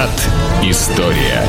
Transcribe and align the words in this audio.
Виват 0.00 0.30
История. 0.62 1.42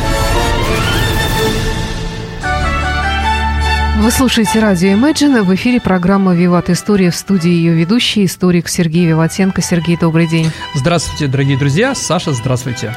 Вы 4.00 4.12
слушаете 4.12 4.60
радио 4.60 4.90
Imagine. 4.90 5.44
В 5.44 5.56
эфире 5.56 5.80
программа 5.80 6.36
«Виват 6.36 6.70
История» 6.70 7.12
в 7.12 7.16
студии 7.16 7.50
ее 7.50 7.74
ведущий, 7.74 8.26
историк 8.26 8.68
Сергей 8.68 9.06
Виватенко. 9.06 9.62
Сергей, 9.62 9.96
добрый 9.96 10.28
день. 10.28 10.52
Здравствуйте, 10.76 11.28
дорогие 11.28 11.58
друзья. 11.58 11.96
Саша, 11.96 12.34
здравствуйте. 12.34 12.94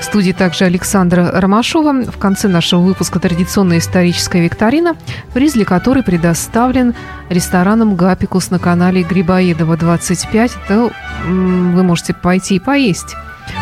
В 0.00 0.04
студии 0.04 0.32
также 0.32 0.66
Александра 0.66 1.30
Ромашова. 1.32 2.10
В 2.10 2.18
конце 2.18 2.48
нашего 2.48 2.80
выпуска 2.80 3.20
традиционная 3.20 3.78
историческая 3.78 4.42
викторина, 4.42 4.96
приз 5.32 5.54
для 5.54 5.64
которой 5.64 6.02
предоставлен 6.02 6.94
рестораном 7.30 7.96
«Гапикус» 7.96 8.50
на 8.50 8.58
канале 8.58 9.02
Грибоедова 9.02 9.78
25. 9.78 10.52
То 10.68 10.90
вы 11.24 11.82
можете 11.84 12.12
пойти 12.12 12.56
и 12.56 12.60
поесть, 12.60 13.16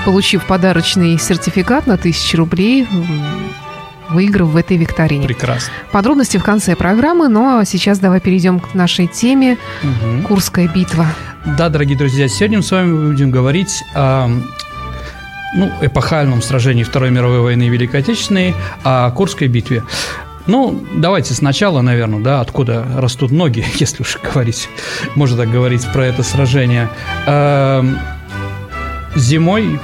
получив 0.04 0.44
подарочный 0.46 1.18
сертификат 1.18 1.86
на 1.86 1.94
1000 1.94 2.36
рублей 2.36 2.86
выиграв 4.10 4.48
в 4.48 4.56
этой 4.56 4.76
викторине. 4.76 5.26
Прекрасно. 5.26 5.72
Подробности 5.92 6.38
в 6.38 6.42
конце 6.42 6.76
программы, 6.76 7.28
но 7.28 7.62
сейчас 7.64 7.98
давай 7.98 8.20
перейдем 8.20 8.58
к 8.60 8.74
нашей 8.74 9.06
теме 9.06 9.58
угу. 9.82 10.28
«Курская 10.28 10.68
битва». 10.68 11.06
Да, 11.58 11.68
дорогие 11.68 11.96
друзья, 11.96 12.28
сегодня 12.28 12.58
мы 12.58 12.64
с 12.64 12.70
вами 12.70 13.10
будем 13.10 13.30
говорить 13.30 13.84
о 13.94 14.28
ну, 15.54 15.70
эпохальном 15.80 16.42
сражении 16.42 16.82
Второй 16.82 17.10
мировой 17.10 17.40
войны 17.40 17.64
и 17.64 17.68
Великой 17.68 18.00
Отечественной, 18.00 18.54
о 18.82 19.10
Курской 19.10 19.48
битве. 19.48 19.82
Ну, 20.46 20.82
давайте 20.94 21.34
сначала, 21.34 21.82
наверное, 21.82 22.20
да, 22.20 22.40
откуда 22.40 22.86
растут 22.96 23.30
ноги, 23.30 23.64
если 23.74 24.02
уж 24.02 24.18
говорить, 24.18 24.68
можно 25.14 25.36
так 25.36 25.50
говорить 25.50 25.86
про 25.92 26.06
это 26.06 26.22
сражение. 26.22 26.88
Зимой 29.18 29.80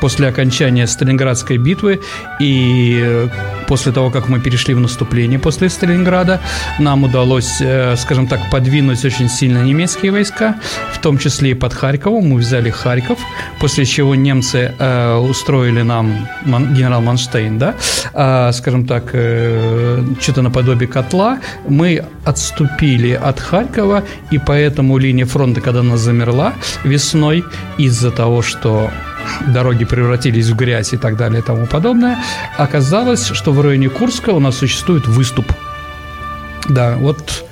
после 0.00 0.28
окончания 0.28 0.86
Сталинградской 0.86 1.58
битвы 1.58 2.00
и 2.40 3.28
после 3.68 3.92
того, 3.92 4.10
как 4.10 4.28
мы 4.28 4.40
перешли 4.40 4.74
в 4.74 4.80
наступление 4.80 5.38
после 5.38 5.68
Сталинграда, 5.68 6.40
нам 6.78 7.04
удалось, 7.04 7.60
э, 7.60 7.96
скажем 7.96 8.26
так, 8.26 8.40
подвинуть 8.50 9.04
очень 9.04 9.28
сильно 9.28 9.62
немецкие 9.62 10.10
войска, 10.10 10.54
в 10.92 10.98
том 10.98 11.18
числе 11.18 11.50
и 11.50 11.54
под 11.54 11.74
Харьковом. 11.74 12.28
Мы 12.28 12.38
взяли 12.38 12.70
Харьков, 12.70 13.18
после 13.60 13.84
чего 13.84 14.14
немцы 14.14 14.72
э, 14.78 15.16
устроили 15.16 15.82
нам 15.82 16.28
генерал 16.46 17.02
Манштейн, 17.02 17.58
да, 17.58 17.74
э, 18.14 18.52
скажем 18.52 18.86
так, 18.86 19.08
что-то 20.20 20.42
наподобие 20.42 20.88
котла. 20.88 21.38
Мы 21.68 22.04
отступили 22.24 23.12
от 23.12 23.40
Харькова, 23.40 24.02
и 24.30 24.38
поэтому 24.38 24.98
линия 24.98 25.26
фронта, 25.26 25.60
когда 25.60 25.80
она 25.80 25.96
замерла 25.96 26.54
весной, 26.84 27.44
из-за 27.78 28.10
того, 28.10 28.42
что 28.42 28.90
дороги 29.46 29.84
превратились 29.84 30.48
в 30.48 30.56
грязь 30.56 30.92
и 30.92 30.96
так 30.96 31.16
далее 31.16 31.40
и 31.40 31.42
тому 31.42 31.66
подобное, 31.66 32.18
оказалось, 32.56 33.28
что 33.28 33.52
в 33.52 33.60
районе 33.60 33.88
Курска 33.88 34.30
у 34.30 34.40
нас 34.40 34.58
существует 34.58 35.06
выступ. 35.06 35.46
Да, 36.68 36.96
вот 36.96 37.47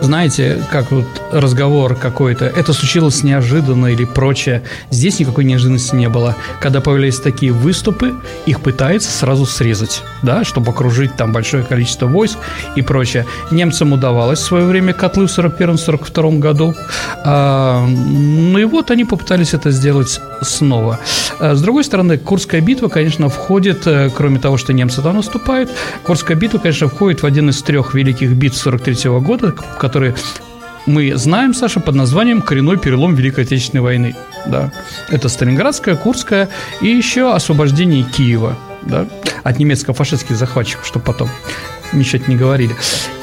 знаете, 0.00 0.62
как 0.70 0.90
вот 0.90 1.06
разговор 1.32 1.94
какой-то, 1.94 2.44
это 2.44 2.72
случилось 2.72 3.22
неожиданно 3.22 3.86
или 3.86 4.04
прочее. 4.04 4.62
Здесь 4.90 5.18
никакой 5.20 5.44
неожиданности 5.44 5.94
не 5.94 6.08
было. 6.08 6.36
Когда 6.60 6.80
появлялись 6.80 7.18
такие 7.18 7.52
выступы, 7.52 8.14
их 8.46 8.60
пытаются 8.60 9.10
сразу 9.10 9.46
срезать, 9.46 10.02
да, 10.22 10.44
чтобы 10.44 10.72
окружить 10.72 11.16
там 11.16 11.32
большое 11.32 11.62
количество 11.62 12.06
войск 12.06 12.38
и 12.74 12.82
прочее. 12.82 13.26
Немцам 13.50 13.92
удавалось 13.92 14.40
в 14.40 14.44
свое 14.44 14.64
время 14.64 14.92
котлы 14.92 15.26
в 15.26 15.38
41-42 15.38 16.38
году. 16.38 16.74
А, 17.24 17.86
ну 17.86 18.58
и 18.58 18.64
вот 18.64 18.90
они 18.90 19.04
попытались 19.04 19.54
это 19.54 19.70
сделать 19.70 20.20
снова. 20.42 21.00
А, 21.40 21.54
с 21.54 21.62
другой 21.62 21.84
стороны, 21.84 22.18
Курская 22.18 22.60
битва, 22.60 22.88
конечно, 22.88 23.28
входит, 23.28 23.86
э, 23.86 24.10
кроме 24.14 24.38
того, 24.38 24.56
что 24.56 24.72
немцы 24.72 25.02
там 25.02 25.16
наступают, 25.16 25.70
Курская 26.04 26.36
битва, 26.36 26.58
конечно, 26.58 26.88
входит 26.88 27.22
в 27.22 27.26
один 27.26 27.50
из 27.50 27.62
трех 27.62 27.94
великих 27.94 28.32
битв 28.32 28.56
43 28.56 29.08
-го 29.08 29.20
года, 29.20 29.54
которые 29.86 30.14
мы 30.86 31.16
знаем, 31.16 31.54
Саша, 31.54 31.80
под 31.80 31.94
названием 31.94 32.42
«Коренной 32.42 32.76
перелом 32.76 33.14
Великой 33.14 33.44
Отечественной 33.44 33.82
войны». 33.82 34.16
Да. 34.46 34.72
Это 35.10 35.28
Сталинградская, 35.28 35.96
Курская 35.96 36.48
и 36.80 36.86
еще 36.86 37.32
освобождение 37.32 38.04
Киева 38.04 38.56
да, 38.82 39.06
от 39.44 39.58
немецко-фашистских 39.58 40.36
захватчиков, 40.36 40.86
чтобы 40.86 41.04
потом 41.04 41.28
ничего 41.92 42.22
не 42.26 42.36
говорили. 42.36 42.74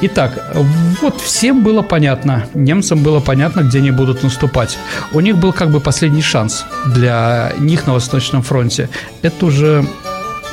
Итак, 0.01 0.53
вот 1.01 1.19
всем 1.22 1.63
было 1.63 1.81
понятно, 1.81 2.47
немцам 2.53 3.03
было 3.03 3.19
понятно, 3.19 3.62
где 3.62 3.80
они 3.80 3.91
будут 3.91 4.24
наступать. 4.24 4.78
У 5.13 5.19
них 5.19 5.38
был 5.38 5.53
как 5.53 5.69
бы 5.69 5.80
последний 5.80 6.22
шанс 6.22 6.66
для 6.85 7.51
них 7.59 7.88
на 7.88 7.94
Восточном 7.94 8.41
фронте. 8.41 8.90
Это 9.22 9.45
уже 9.45 9.85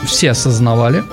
все 0.07 0.31
осознавали 0.31 1.05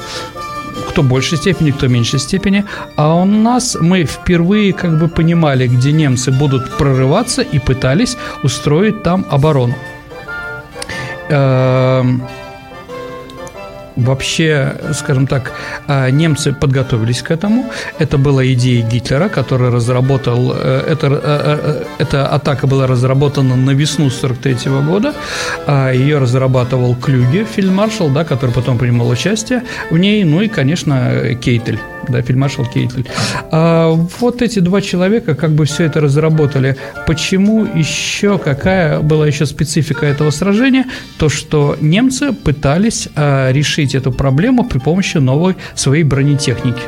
кто 0.87 1.01
в 1.01 1.07
большей 1.07 1.37
степени, 1.37 1.71
кто 1.71 1.87
в 1.87 1.91
меньшей 1.91 2.19
степени. 2.19 2.65
А 2.95 3.13
у 3.15 3.25
нас 3.25 3.77
мы 3.79 4.05
впервые 4.05 4.73
как 4.73 4.99
бы 4.99 5.07
понимали, 5.07 5.67
где 5.67 5.91
немцы 5.91 6.31
будут 6.31 6.77
прорываться 6.77 7.41
и 7.41 7.59
пытались 7.59 8.17
устроить 8.43 9.03
там 9.03 9.25
оборону. 9.29 9.75
Эм, 11.29 12.21
вообще, 13.97 14.75
скажем 14.93 15.27
так, 15.27 15.51
а, 15.87 16.09
немцы 16.09 16.53
подготовились 16.53 17.21
к 17.21 17.31
этому. 17.31 17.65
Это 17.99 18.17
была 18.17 18.45
идея 18.53 18.83
Гитлера, 18.83 19.29
который 19.29 19.69
разработал... 19.69 20.53
Э, 20.55 20.83
это, 20.87 21.07
э, 21.07 21.19
э, 21.23 21.83
эта 21.99 22.27
атака 22.27 22.67
была 22.67 22.87
разработана 22.87 23.55
на 23.55 23.71
весну 23.71 24.09
43 24.09 24.69
-го 24.69 24.85
года. 24.85 25.13
А, 25.65 25.91
Ее 25.91 26.19
разрабатывал 26.19 26.95
Клюге, 26.95 27.45
фельдмаршал, 27.45 28.09
да, 28.09 28.23
который 28.23 28.51
потом 28.51 28.77
принимал 28.77 29.09
участие 29.09 29.61
в 29.91 29.97
ней. 29.97 30.23
Ну 30.23 30.41
и, 30.41 30.47
конечно, 30.47 31.35
Кейтель 31.41 31.79
да, 32.09 32.21
фельдмаршал 32.21 32.65
Кейтель. 32.65 33.05
А 33.51 33.91
вот 34.19 34.41
эти 34.41 34.59
два 34.59 34.81
человека 34.81 35.35
как 35.35 35.51
бы 35.51 35.65
все 35.65 35.85
это 35.85 36.01
разработали. 36.01 36.77
Почему 37.05 37.65
еще, 37.65 38.37
какая 38.37 38.99
была 38.99 39.27
еще 39.27 39.45
специфика 39.45 40.05
этого 40.05 40.31
сражения? 40.31 40.85
То, 41.17 41.29
что 41.29 41.77
немцы 41.81 42.33
пытались 42.33 43.09
а, 43.15 43.51
решить 43.51 43.95
эту 43.95 44.11
проблему 44.11 44.63
при 44.63 44.79
помощи 44.79 45.17
новой 45.17 45.55
своей 45.75 46.03
бронетехники. 46.03 46.81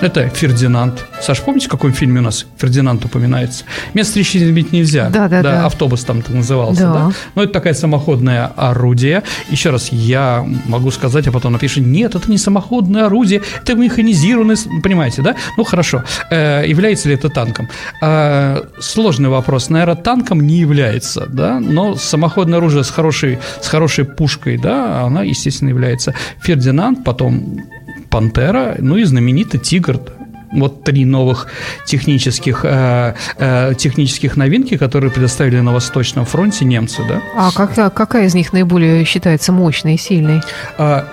Это 0.00 0.28
Фердинанд. 0.28 1.04
Саш, 1.20 1.40
помните, 1.40 1.66
в 1.66 1.70
каком 1.70 1.92
фильме 1.92 2.20
у 2.20 2.22
нас 2.22 2.46
Фердинанд 2.56 3.04
упоминается? 3.04 3.64
Место 3.94 4.10
встречи 4.10 4.38
изменить 4.38 4.72
нельзя. 4.72 5.10
Да, 5.10 5.28
да, 5.28 5.42
да. 5.42 5.66
Автобус 5.66 6.04
там 6.04 6.22
так 6.22 6.34
назывался, 6.34 6.82
да. 6.82 6.92
да? 6.92 7.10
Но 7.34 7.42
это 7.42 7.52
такая 7.52 7.74
самоходное 7.74 8.46
орудие. 8.56 9.22
Еще 9.50 9.70
раз, 9.70 9.88
я 9.90 10.46
могу 10.66 10.90
сказать, 10.90 11.26
а 11.26 11.32
потом 11.32 11.52
напишу, 11.52 11.80
нет, 11.80 12.14
это 12.14 12.30
не 12.30 12.38
самоходное 12.38 13.06
орудие, 13.06 13.42
это 13.62 13.74
механизированное, 13.74 14.56
понимаете, 14.82 15.22
да? 15.22 15.34
Ну, 15.56 15.64
хорошо. 15.64 16.04
Э, 16.30 16.64
является 16.66 17.08
ли 17.08 17.14
это 17.14 17.28
танком? 17.28 17.68
Э, 18.00 18.62
сложный 18.80 19.28
вопрос. 19.28 19.68
Наверное, 19.68 19.96
танком 19.96 20.40
не 20.46 20.58
является, 20.58 21.26
да? 21.26 21.60
Но 21.60 21.96
самоходное 21.96 22.58
оружие 22.58 22.84
с 22.84 22.90
хорошей, 22.90 23.38
с 23.60 23.68
хорошей 23.68 24.04
пушкой, 24.04 24.58
да, 24.58 25.02
она, 25.02 25.22
естественно, 25.22 25.68
является. 25.68 26.14
Фердинанд, 26.40 27.04
потом 27.04 27.60
Пантера, 28.10 28.76
ну 28.78 28.96
и 28.96 29.04
знаменитый 29.04 29.60
Тигр. 29.60 30.00
Вот 30.52 30.84
три 30.84 31.04
новых 31.04 31.48
технических, 31.86 32.64
э, 32.64 33.14
э, 33.36 33.74
технических 33.76 34.36
новинки, 34.36 34.76
которые 34.76 35.10
предоставили 35.10 35.60
на 35.60 35.72
Восточном 35.72 36.24
фронте 36.24 36.64
немцы, 36.64 37.02
да? 37.08 37.20
А 37.36 37.50
как, 37.52 37.94
какая 37.94 38.26
из 38.26 38.34
них 38.34 38.52
наиболее 38.52 39.04
считается 39.04 39.52
мощной 39.52 39.94
и 39.94 39.98
сильной? 39.98 40.40
А, 40.78 41.06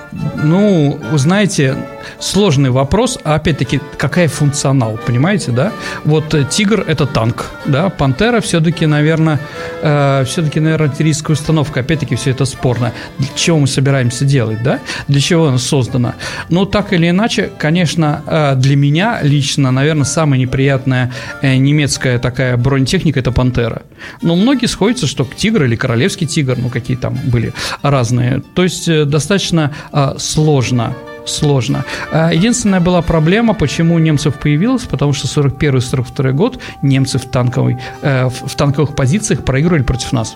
ну, 0.44 1.00
вы 1.12 1.18
знаете, 1.18 1.76
сложный 2.20 2.70
вопрос, 2.70 3.20
а 3.24 3.36
опять-таки, 3.36 3.82
какая 3.98 4.28
функционал, 4.28 4.98
понимаете, 5.06 5.52
да? 5.52 5.72
Вот 6.04 6.34
э, 6.34 6.46
Тигр– 6.50 6.84
это 6.88 7.06
танк, 7.06 7.46
да, 7.66 7.90
Пантера 7.90 8.42
все-таки, 8.42 8.86
наверное, 8.86 9.40
э, 9.82 10.24
все-таки, 10.26 10.60
наверное, 10.60 10.88
артиллерийская 10.88 11.36
установка, 11.36 11.82
опять-таки, 11.82 12.16
все 12.16 12.32
это 12.32 12.46
спорно. 12.46 12.94
Для 13.18 13.28
чего 13.36 13.60
мы 13.60 13.68
собираемся 13.68 14.26
делать, 14.26 14.64
да? 14.64 14.80
Для 15.08 15.20
чего 15.20 15.48
она 15.48 15.58
создана? 15.58 16.16
Ну, 16.50 16.66
так 16.66 16.94
или 16.94 17.10
иначе, 17.10 17.52
конечно, 17.58 18.22
э, 18.28 18.56
для 18.56 18.76
меня 18.76 19.20
лично, 19.26 19.72
наверное, 19.72 20.06
самая 20.06 20.40
неприятная 20.40 21.12
э, 21.42 21.56
немецкая 21.58 22.20
такая 22.20 22.58
бронетехника– 22.58 23.20
это 23.22 23.32
Пантера. 23.32 23.84
Но 24.22 24.36
многие 24.36 24.68
сходятся, 24.68 25.08
что 25.08 25.28
Тигр 25.36 25.64
или 25.64 25.76
Королевский 25.76 26.28
Тигр, 26.28 26.58
ну, 26.58 26.70
какие 26.70 26.98
там 26.98 27.18
были 27.26 27.54
разные. 27.82 28.42
То 28.54 28.64
есть, 28.64 28.88
э, 28.88 29.06
достаточно 29.06 29.72
э, 29.92 30.16
сложно 30.18 30.96
сложно. 31.28 31.86
А, 32.12 32.32
единственная 32.32 32.80
была 32.80 33.02
проблема, 33.02 33.56
почему 33.56 33.98
немцев 34.00 34.36
появилась, 34.36 34.84
потому 34.84 35.14
что 35.14 35.28
41-42 35.28 36.32
год 36.34 36.60
немцы 36.84 37.18
в, 37.18 37.26
танковой, 37.26 37.78
э, 38.04 38.30
в 38.30 38.56
танковых 38.56 38.96
позициях 38.96 39.44
проигрывали 39.44 39.82
против 39.82 40.14
нас. 40.14 40.36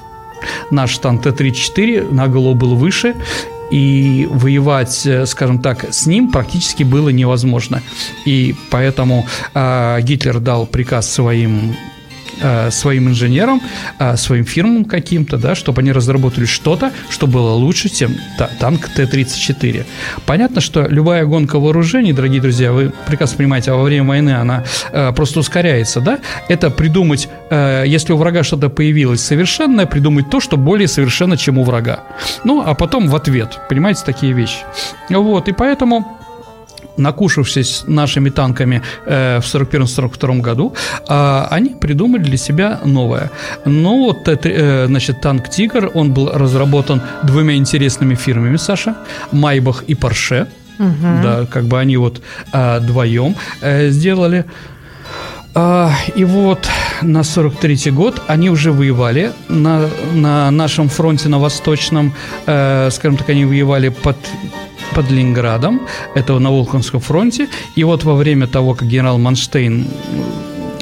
Наш 0.71 0.97
танк 0.97 1.23
Т-34 1.23 2.11
на 2.13 2.27
голову 2.27 2.55
был 2.55 2.75
выше, 2.75 3.13
и 3.71 4.27
воевать, 4.29 5.05
э, 5.05 5.25
скажем 5.25 5.59
так, 5.59 5.85
с 5.93 6.05
ним 6.05 6.31
практически 6.31 6.83
было 6.83 7.09
невозможно. 7.09 7.81
И 8.25 8.55
поэтому 8.69 9.25
э, 9.53 10.01
Гитлер 10.01 10.39
дал 10.39 10.65
приказ 10.65 11.11
своим 11.11 11.75
э, 12.41 12.71
своим 12.71 13.09
инженерам, 13.09 13.61
э, 13.99 14.17
своим 14.17 14.45
фирмам 14.45 14.85
каким-то, 14.85 15.37
да, 15.37 15.55
чтобы 15.55 15.81
они 15.81 15.91
разработали 15.91 16.45
что-то, 16.45 16.91
что 17.09 17.27
было 17.27 17.51
лучше, 17.51 17.89
чем 17.89 18.15
та, 18.37 18.49
танк 18.59 18.89
Т-34. 18.89 19.85
Понятно, 20.25 20.61
что 20.61 20.87
любая 20.87 21.25
гонка 21.25 21.59
вооружений, 21.59 22.13
дорогие 22.13 22.41
друзья, 22.41 22.71
вы 22.71 22.91
прекрасно 23.07 23.37
понимаете, 23.37 23.71
а 23.71 23.75
во 23.75 23.83
время 23.83 24.07
войны 24.07 24.31
она 24.31 24.63
э, 24.91 25.11
просто 25.13 25.39
ускоряется, 25.39 26.01
да, 26.01 26.19
это 26.47 26.69
придумать, 26.69 27.29
если 27.51 28.13
у 28.13 28.17
врага 28.17 28.43
что-то 28.43 28.69
появилось 28.69 29.21
совершенное, 29.21 29.85
придумать 29.85 30.29
то, 30.29 30.39
что 30.39 30.57
более 30.57 30.87
совершенно, 30.87 31.35
чем 31.37 31.57
у 31.57 31.63
врага. 31.63 32.03
Ну, 32.43 32.63
а 32.65 32.73
потом 32.75 33.07
в 33.07 33.15
ответ, 33.15 33.59
понимаете, 33.69 34.01
такие 34.05 34.33
вещи. 34.33 34.59
Вот, 35.09 35.47
и 35.47 35.51
поэтому 35.51 36.18
накушавшись 36.99 37.83
нашими 37.87 38.29
танками 38.29 38.81
э, 39.05 39.39
в 39.39 39.55
1941-1942 39.55 40.41
году, 40.41 40.73
э, 41.09 41.47
они 41.49 41.69
придумали 41.69 42.21
для 42.23 42.37
себя 42.37 42.79
новое. 42.85 43.31
Ну, 43.65 44.05
вот, 44.05 44.27
э, 44.27 44.85
значит, 44.87 45.21
танк 45.21 45.49
«Тигр», 45.49 45.91
он 45.93 46.13
был 46.13 46.29
разработан 46.33 47.01
двумя 47.23 47.55
интересными 47.55 48.15
фирмами, 48.15 48.57
Саша, 48.57 48.95
«Майбах» 49.31 49.83
и 49.87 49.95
«Порше». 49.95 50.47
Угу. 50.79 51.23
Да, 51.23 51.45
как 51.45 51.65
бы 51.65 51.77
они 51.77 51.97
вот 51.97 52.21
э, 52.53 52.79
вдвоем 52.79 53.35
э, 53.61 53.89
сделали. 53.89 54.45
А, 55.55 55.91
и 56.15 56.23
вот 56.23 56.69
на 57.01 57.19
43-й 57.21 57.91
год 57.91 58.21
они 58.27 58.49
уже 58.49 58.71
воевали 58.71 59.31
на, 59.49 59.89
на 60.13 60.51
нашем 60.51 60.89
фронте, 60.89 61.27
на 61.27 61.39
восточном, 61.39 62.13
э, 62.45 62.89
скажем 62.91 63.17
так, 63.17 63.29
они 63.29 63.45
воевали 63.45 63.89
под 63.89 64.15
под 64.95 65.11
Ленинградом, 65.11 65.81
это 66.15 66.37
на 66.39 66.51
Волхонском 66.51 66.99
фронте. 66.99 67.47
И 67.75 67.83
вот 67.83 68.03
во 68.03 68.15
время 68.15 68.47
того, 68.47 68.73
как 68.73 68.87
генерал 68.87 69.17
Манштейн 69.17 69.87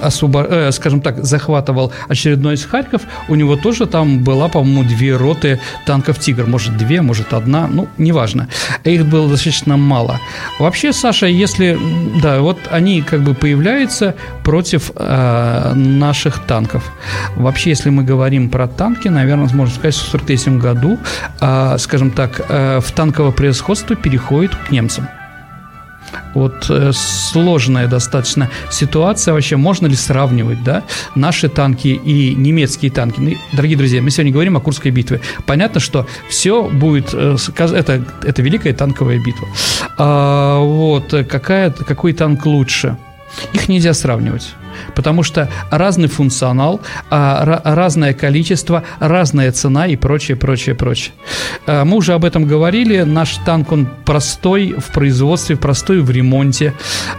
освобо... 0.01 0.45
э, 0.49 0.71
скажем 0.71 1.01
так, 1.01 1.23
захватывал 1.23 1.91
очередной 2.07 2.55
из 2.55 2.65
Харьков, 2.65 3.01
у 3.29 3.35
него 3.35 3.55
тоже 3.55 3.85
там 3.85 4.23
была, 4.23 4.47
по-моему, 4.47 4.83
две 4.83 5.15
роты 5.15 5.59
танков 5.85 6.19
«Тигр». 6.19 6.45
Может, 6.45 6.77
две, 6.77 7.01
может, 7.01 7.33
одна, 7.33 7.67
ну, 7.67 7.87
неважно. 7.97 8.47
Их 8.83 9.05
было 9.05 9.29
достаточно 9.29 9.77
мало. 9.77 10.19
Вообще, 10.59 10.93
Саша, 10.93 11.27
если... 11.27 11.77
Да, 12.21 12.39
вот 12.39 12.57
они 12.71 13.01
как 13.01 13.21
бы 13.21 13.33
появляются 13.33 14.15
против 14.43 14.91
э, 14.95 15.73
наших 15.75 16.39
танков. 16.45 16.91
Вообще, 17.35 17.71
если 17.71 17.89
мы 17.89 18.03
говорим 18.03 18.49
про 18.49 18.67
танки, 18.67 19.07
наверное, 19.07 19.49
можно 19.53 19.73
сказать, 19.73 19.95
что 19.95 20.17
в 20.17 20.23
1943 20.23 20.57
году, 20.57 20.97
э, 21.41 21.77
скажем 21.79 22.11
так, 22.11 22.41
э, 22.49 22.79
в 22.79 22.91
танковое 22.91 23.31
превосходство 23.31 23.95
переходит 23.95 24.55
к 24.55 24.71
немцам. 24.71 25.07
Вот 26.37 26.69
э, 26.69 26.91
сложная 26.93 27.87
достаточно 27.87 28.47
ситуация 28.69 29.33
вообще. 29.33 29.57
Можно 29.57 29.87
ли 29.87 29.95
сравнивать, 29.95 30.63
да, 30.63 30.83
наши 31.15 31.49
танки 31.49 31.87
и 31.87 32.35
немецкие 32.35 32.91
танки? 32.91 33.19
Ну, 33.19 33.31
дорогие 33.53 33.75
друзья, 33.75 34.03
мы 34.03 34.11
сегодня 34.11 34.31
говорим 34.31 34.55
о 34.55 34.59
Курской 34.59 34.91
битве. 34.91 35.19
Понятно, 35.47 35.79
что 35.79 36.05
все 36.29 36.63
будет... 36.69 37.09
Э, 37.13 37.35
это, 37.57 38.05
это 38.23 38.41
великая 38.43 38.73
танковая 38.73 39.19
битва. 39.19 39.47
А, 39.97 40.59
вот, 40.59 41.09
какая, 41.27 41.71
какой 41.71 42.13
танк 42.13 42.45
лучше? 42.45 42.97
Их 43.53 43.67
нельзя 43.67 43.95
сравнивать 43.95 44.53
потому 44.95 45.23
что 45.23 45.49
разный 45.71 46.07
функционал, 46.07 46.81
а, 47.09 47.61
разное 47.63 48.13
количество, 48.13 48.83
разная 48.99 49.51
цена 49.51 49.87
и 49.87 49.95
прочее, 49.95 50.37
прочее, 50.37 50.75
прочее. 50.75 51.13
А, 51.65 51.85
мы 51.85 51.97
уже 51.97 52.13
об 52.13 52.25
этом 52.25 52.45
говорили. 52.45 53.01
Наш 53.01 53.37
танк, 53.45 53.71
он 53.71 53.87
простой 54.05 54.75
в 54.77 54.91
производстве, 54.91 55.55
простой 55.55 56.01
в 56.01 56.09
ремонте. 56.09 56.73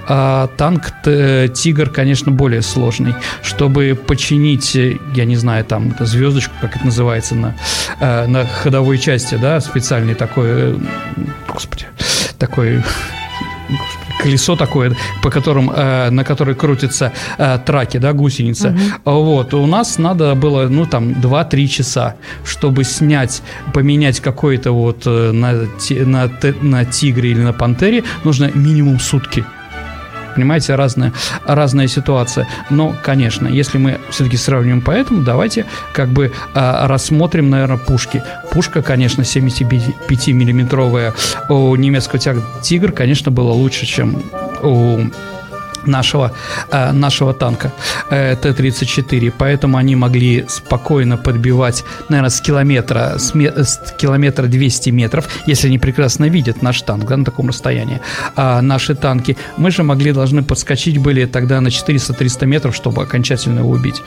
А, 0.07 0.49
танк 0.57 0.93
«Тигр», 1.03 1.91
конечно, 1.91 2.33
более 2.33 2.63
сложный. 2.63 3.15
Чтобы 3.43 3.99
починить, 4.07 4.75
я 4.75 5.25
не 5.25 5.37
знаю, 5.37 5.65
там, 5.65 5.95
звездочку, 6.01 6.55
как 6.61 6.77
это 6.77 6.85
называется, 6.85 7.35
на, 7.35 7.55
на 8.01 8.47
ходовой 8.47 8.99
части, 8.99 9.37
да, 9.37 9.61
специальный 9.61 10.15
такой, 10.15 10.47
э, 10.49 10.77
господи, 11.49 11.87
такой 12.39 12.83
колесо 14.29 14.57
такое, 14.57 14.93
по 15.23 15.31
которым, 15.31 15.71
э, 15.71 16.11
на 16.11 16.25
которой 16.25 16.55
крутятся 16.55 17.13
э, 17.39 17.59
траки, 17.65 17.99
да, 17.99 18.13
гусеница. 18.13 18.69
Угу. 19.05 19.23
Вот, 19.23 19.55
у 19.55 19.67
нас 19.67 19.99
надо 19.99 20.35
было, 20.35 20.69
ну, 20.69 20.87
там, 20.87 21.13
2-3 21.13 21.69
часа, 21.69 22.15
чтобы 22.45 22.85
снять, 22.85 23.43
поменять 23.73 24.21
какой-то 24.21 24.73
вот 24.73 25.07
э, 25.07 25.33
на, 25.33 25.53
на, 26.07 26.31
на 26.63 26.85
тигре 26.85 27.31
или 27.31 27.41
на 27.41 27.53
пантере, 27.53 28.05
нужно 28.25 28.51
минимум 28.55 29.01
сутки 29.01 29.45
понимаете, 30.35 30.75
разная, 30.75 31.13
разная 31.45 31.89
ситуация. 31.89 32.49
Но, 32.71 32.95
конечно, 33.03 33.47
если 33.49 33.79
мы 33.79 33.99
все-таки 34.11 34.37
сравниваем 34.37 34.83
поэтому, 34.83 35.23
давайте 35.23 35.67
как 35.93 36.09
бы 36.09 36.33
а, 36.55 36.87
рассмотрим, 36.89 37.51
наверное, 37.51 37.79
пушки. 37.79 38.23
Пушка, 38.53 38.83
конечно, 38.83 39.23
75-миллиметровая 39.23 41.15
у 41.49 41.75
немецкого 41.77 42.19
«Тигр», 42.63 42.93
конечно, 42.93 43.31
была 43.31 43.53
лучше, 43.53 43.87
чем 43.87 44.23
у 44.63 45.01
нашего, 45.89 46.33
э, 46.71 46.93
нашего 46.93 47.35
танка 47.35 47.73
э, 48.11 48.37
Т-34. 48.37 49.33
Поэтому 49.37 49.77
они 49.77 49.97
могли 49.97 50.45
спокойно 50.49 51.17
подбивать, 51.17 51.85
наверное, 52.09 52.31
с 52.31 52.41
километра, 52.41 53.19
с, 53.19 53.33
с 53.35 53.95
километра 53.99 54.47
200 54.47 54.91
метров, 54.91 55.29
если 55.47 55.69
они 55.69 55.79
прекрасно 55.79 56.29
видят 56.29 56.63
наш 56.63 56.83
танк 56.83 57.09
да, 57.09 57.17
на 57.17 57.25
таком 57.25 57.49
расстоянии. 57.49 58.01
А 58.37 58.61
наши 58.63 58.95
танки, 58.95 59.37
мы 59.57 59.71
же 59.71 59.83
могли, 59.83 60.13
должны 60.13 60.43
подскочить 60.43 60.99
были 60.99 61.27
тогда 61.27 61.61
на 61.61 61.69
400-300 61.69 62.47
метров, 62.47 62.77
чтобы 62.77 63.03
окончательно 63.03 63.61
его 63.61 63.71
убить. 63.71 64.03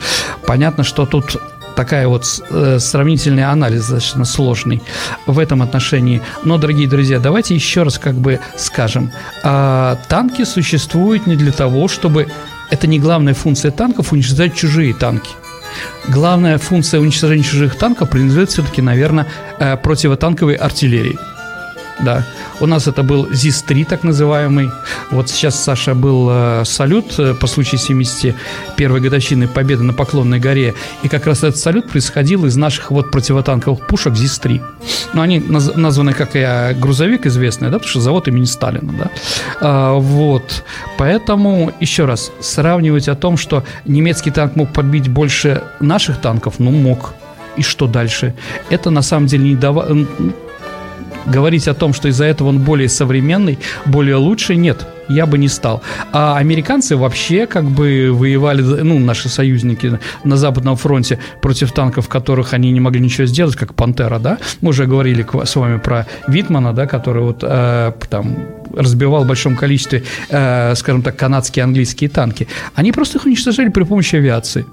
Понятно, 0.46 0.84
что 0.84 1.06
тут 1.06 1.36
такая 1.82 2.06
вот 2.06 2.24
э, 2.50 2.78
сравнительный 2.78 3.44
анализ 3.44 3.80
достаточно 3.80 4.24
сложный 4.24 4.80
в 5.26 5.36
этом 5.40 5.62
отношении. 5.62 6.22
Но, 6.44 6.56
дорогие 6.56 6.88
друзья, 6.88 7.18
давайте 7.18 7.56
еще 7.56 7.82
раз 7.82 7.98
как 7.98 8.14
бы 8.14 8.38
скажем. 8.56 9.10
Э, 9.42 9.96
танки 10.08 10.44
существуют 10.44 11.26
не 11.26 11.34
для 11.34 11.50
того, 11.50 11.88
чтобы... 11.88 12.28
Это 12.70 12.86
не 12.86 13.00
главная 13.00 13.34
функция 13.34 13.72
танков 13.72 14.12
уничтожать 14.12 14.54
чужие 14.54 14.94
танки. 14.94 15.30
Главная 16.08 16.58
функция 16.58 17.00
уничтожения 17.00 17.42
чужих 17.42 17.74
танков 17.74 18.10
принадлежит 18.10 18.50
все-таки, 18.50 18.80
наверное, 18.80 19.26
э, 19.58 19.76
противотанковой 19.76 20.54
артиллерии. 20.54 21.18
Да. 22.02 22.24
У 22.60 22.66
нас 22.66 22.88
это 22.88 23.02
был 23.02 23.28
ЗИС-3, 23.30 23.84
так 23.84 24.02
называемый. 24.02 24.70
Вот 25.10 25.28
сейчас, 25.30 25.62
Саша, 25.62 25.94
был 25.94 26.28
э, 26.30 26.62
салют 26.64 27.18
э, 27.18 27.34
по 27.34 27.46
случаю 27.46 27.80
71-й 27.80 29.00
годовщины 29.00 29.46
победы 29.46 29.84
на 29.84 29.92
Поклонной 29.92 30.40
горе. 30.40 30.74
И 31.02 31.08
как 31.08 31.26
раз 31.26 31.38
этот 31.38 31.56
салют 31.58 31.88
происходил 31.88 32.44
из 32.46 32.56
наших 32.56 32.90
вот 32.90 33.10
противотанковых 33.10 33.86
пушек 33.86 34.14
ЗИС-3. 34.14 34.60
Но 35.14 35.22
они 35.22 35.38
наз- 35.38 35.76
названы 35.76 36.12
как 36.12 36.30
и 36.34 36.74
грузовик 36.78 37.26
известный, 37.26 37.68
да, 37.68 37.74
потому 37.74 37.88
что 37.88 38.00
завод 38.00 38.28
имени 38.28 38.44
Сталина, 38.46 38.92
да. 38.92 39.10
А, 39.60 39.94
вот. 39.94 40.64
Поэтому, 40.98 41.72
еще 41.80 42.04
раз, 42.04 42.32
сравнивать 42.40 43.08
о 43.08 43.14
том, 43.14 43.36
что 43.36 43.64
немецкий 43.84 44.30
танк 44.30 44.56
мог 44.56 44.72
подбить 44.72 45.08
больше 45.08 45.62
наших 45.80 46.20
танков, 46.20 46.54
ну, 46.58 46.70
мог. 46.70 47.14
И 47.56 47.62
что 47.62 47.86
дальше? 47.86 48.34
Это 48.70 48.90
на 48.90 49.02
самом 49.02 49.26
деле 49.26 49.50
не 49.50 49.56
давало 49.56 50.06
говорить 51.26 51.68
о 51.68 51.74
том, 51.74 51.92
что 51.92 52.08
из-за 52.08 52.24
этого 52.24 52.48
он 52.48 52.58
более 52.58 52.88
современный, 52.88 53.58
более 53.86 54.16
лучший, 54.16 54.56
нет, 54.56 54.86
я 55.08 55.26
бы 55.26 55.38
не 55.38 55.48
стал. 55.48 55.82
А 56.12 56.36
американцы 56.36 56.96
вообще 56.96 57.46
как 57.46 57.64
бы 57.64 58.10
воевали, 58.12 58.62
ну, 58.62 58.98
наши 58.98 59.28
союзники 59.28 59.98
на 60.24 60.36
Западном 60.36 60.76
фронте 60.76 61.18
против 61.40 61.72
танков, 61.72 62.08
которых 62.08 62.54
они 62.54 62.70
не 62.70 62.80
могли 62.80 63.00
ничего 63.00 63.26
сделать, 63.26 63.56
как 63.56 63.74
«Пантера», 63.74 64.18
да? 64.18 64.38
Мы 64.60 64.70
уже 64.70 64.86
говорили 64.86 65.26
с 65.44 65.56
вами 65.56 65.78
про 65.78 66.06
Витмана, 66.28 66.72
да, 66.72 66.86
который 66.86 67.22
вот 67.22 67.38
э, 67.42 67.92
там 68.08 68.36
разбивал 68.74 69.24
в 69.24 69.28
большом 69.28 69.56
количестве, 69.56 70.04
э, 70.28 70.74
скажем 70.74 71.02
так, 71.02 71.16
канадские 71.16 71.64
английские 71.64 72.10
танки. 72.10 72.48
Они 72.74 72.92
просто 72.92 73.18
их 73.18 73.26
уничтожали 73.26 73.68
при 73.68 73.84
помощи 73.84 74.16
авиации. 74.16 74.64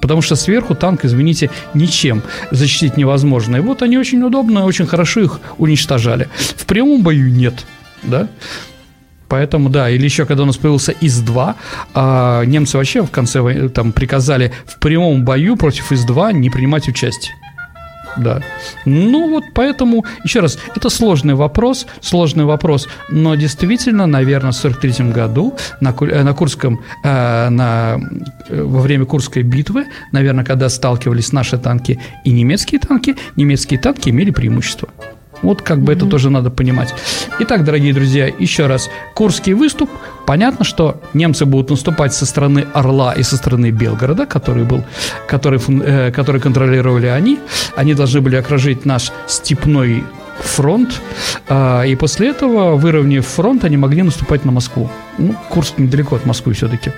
Потому 0.00 0.22
что 0.22 0.36
сверху 0.36 0.74
танк, 0.74 1.04
извините, 1.04 1.50
ничем 1.74 2.22
защитить 2.50 2.96
невозможно. 2.96 3.56
И 3.56 3.60
вот 3.60 3.82
они 3.82 3.98
очень 3.98 4.22
удобно, 4.22 4.64
очень 4.64 4.86
хорошо 4.86 5.20
их 5.20 5.40
уничтожали. 5.58 6.28
В 6.56 6.64
прямом 6.66 7.02
бою 7.02 7.30
нет, 7.30 7.66
да? 8.02 8.28
Поэтому, 9.28 9.68
да, 9.68 9.90
или 9.90 10.04
еще 10.04 10.24
когда 10.24 10.44
у 10.44 10.46
нас 10.46 10.56
появился 10.56 10.92
ИС-2, 10.92 11.54
а 11.94 12.44
немцы 12.44 12.78
вообще 12.78 13.02
в 13.02 13.10
конце 13.10 13.68
там 13.68 13.92
приказали 13.92 14.52
в 14.66 14.78
прямом 14.78 15.24
бою 15.24 15.56
против 15.56 15.92
ИС-2 15.92 16.32
не 16.32 16.48
принимать 16.48 16.88
участие. 16.88 17.34
Да. 18.16 18.42
Ну 18.84 19.30
вот 19.30 19.44
поэтому, 19.54 20.04
еще 20.24 20.40
раз, 20.40 20.58
это 20.74 20.90
сложный 20.90 21.34
вопрос, 21.34 21.86
сложный 22.00 22.44
вопрос, 22.44 22.88
но 23.10 23.34
действительно, 23.34 24.06
наверное, 24.06 24.52
в 24.52 24.56
43 24.56 25.12
году 25.12 25.54
на, 25.80 25.94
э, 26.00 26.22
на 26.22 26.32
Курском, 26.32 26.80
э, 27.04 27.48
на, 27.48 27.98
э, 28.48 28.62
во 28.62 28.80
время 28.80 29.04
Курской 29.04 29.42
битвы, 29.42 29.86
наверное, 30.12 30.44
когда 30.44 30.68
сталкивались 30.68 31.32
наши 31.32 31.58
танки 31.58 32.00
и 32.24 32.30
немецкие 32.30 32.80
танки, 32.80 33.16
немецкие 33.36 33.80
танки 33.80 34.10
имели 34.10 34.30
преимущество. 34.30 34.88
Вот 35.42 35.62
как 35.62 35.80
бы 35.80 35.92
mm-hmm. 35.92 35.96
это 35.96 36.06
тоже 36.06 36.30
надо 36.30 36.50
понимать. 36.50 36.94
Итак, 37.40 37.64
дорогие 37.64 37.92
друзья, 37.92 38.26
еще 38.26 38.66
раз. 38.66 38.90
Курский 39.14 39.54
выступ. 39.54 39.90
Понятно, 40.26 40.64
что 40.64 41.00
немцы 41.14 41.44
будут 41.44 41.70
наступать 41.70 42.12
со 42.12 42.26
стороны 42.26 42.66
Орла 42.74 43.12
и 43.12 43.22
со 43.22 43.36
стороны 43.36 43.70
Белгорода, 43.70 44.26
который 44.26 44.64
был, 44.64 44.84
который, 45.26 45.60
э, 45.84 46.10
который 46.10 46.40
контролировали 46.40 47.06
они. 47.06 47.38
Они 47.76 47.94
должны 47.94 48.20
были 48.20 48.36
окружить 48.36 48.84
наш 48.84 49.12
степной 49.26 50.04
фронт, 50.40 51.00
а, 51.48 51.82
и 51.82 51.96
после 51.96 52.28
этого, 52.28 52.76
выровняв 52.76 53.26
фронт, 53.26 53.64
они 53.64 53.76
могли 53.76 54.02
наступать 54.02 54.44
на 54.44 54.52
Москву. 54.52 54.88
Ну, 55.18 55.34
Курск 55.48 55.78
недалеко 55.78 56.16
от 56.16 56.26
Москвы 56.26 56.52
все-таки. 56.52 56.92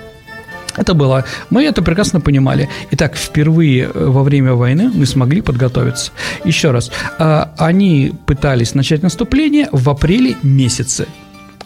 Это 0.76 0.94
было. 0.94 1.24
Мы 1.50 1.64
это 1.64 1.82
прекрасно 1.82 2.20
понимали. 2.20 2.68
Итак, 2.92 3.16
впервые 3.16 3.90
э, 3.92 4.06
во 4.06 4.22
время 4.22 4.54
войны 4.54 4.90
мы 4.92 5.06
смогли 5.06 5.40
подготовиться. 5.40 6.12
Еще 6.44 6.70
раз, 6.70 6.90
а, 7.18 7.52
они 7.58 8.12
пытались 8.26 8.74
начать 8.74 9.02
наступление 9.02 9.68
в 9.72 9.88
апреле 9.90 10.36
месяце 10.42 11.06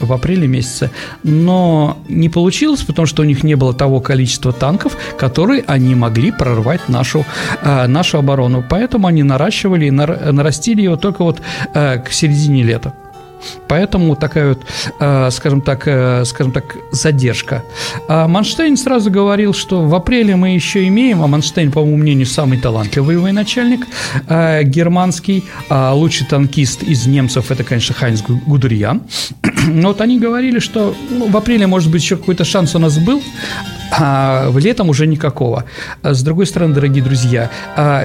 в 0.01 0.13
апреле 0.13 0.49
месяце. 0.49 0.91
Но 1.23 1.99
не 2.09 2.29
получилось, 2.29 2.83
потому 2.83 3.07
что 3.07 3.23
у 3.23 3.25
них 3.25 3.45
не 3.45 3.55
было 3.55 3.73
того 3.73 4.01
количества 4.01 4.53
танков, 4.53 4.97
которые 5.19 5.65
они 5.67 5.95
могли 5.95 6.33
прорвать 6.33 6.89
нашу, 6.89 7.25
э, 7.63 7.87
нашу 7.87 8.19
оборону. 8.19 8.65
Поэтому 8.69 9.07
они 9.07 9.23
наращивали 9.23 9.87
и 9.87 9.91
нарастили 9.91 10.83
его 10.83 10.97
только 10.97 11.23
вот 11.23 11.41
э, 11.75 11.99
к 11.99 12.11
середине 12.11 12.65
лета. 12.65 12.93
Поэтому 13.69 14.17
такая 14.17 14.51
вот, 14.51 14.63
э, 15.01 15.31
скажем 15.31 15.61
так, 15.61 15.83
э, 15.87 16.25
скажем 16.25 16.53
так, 16.53 16.77
задержка. 16.93 17.63
А 18.09 18.29
Манштейн 18.29 18.77
сразу 18.77 19.11
говорил, 19.11 19.55
что 19.55 19.83
в 19.83 19.95
апреле 19.95 20.37
мы 20.37 20.55
еще 20.55 20.87
имеем, 20.89 21.23
а 21.23 21.27
Манштейн, 21.27 21.73
по 21.73 21.81
моему 21.81 21.97
мнению, 21.97 22.27
самый 22.27 22.59
талантливый 22.59 23.17
военачальник 23.19 23.87
э, 24.29 24.63
германский, 24.65 25.45
а 25.69 25.93
лучший 25.95 26.27
танкист 26.27 26.83
из 26.83 27.07
немцев 27.07 27.51
это, 27.51 27.65
конечно, 27.65 27.95
Хайнс 27.95 28.23
Гудериан. 28.23 29.03
Но 29.69 29.89
вот 29.89 30.01
они 30.01 30.19
говорили, 30.19 30.59
что 30.59 30.95
ну, 31.11 31.29
в 31.29 31.37
апреле, 31.37 31.67
может 31.67 31.91
быть, 31.91 32.03
еще 32.03 32.17
какой-то 32.17 32.45
шанс 32.45 32.75
у 32.75 32.79
нас 32.79 32.99
был, 32.99 33.23
а 33.91 34.51
летом 34.57 34.89
уже 34.89 35.07
никакого. 35.07 35.65
С 36.03 36.23
другой 36.23 36.47
стороны, 36.47 36.75
дорогие 36.75 37.03
друзья, 37.03 37.51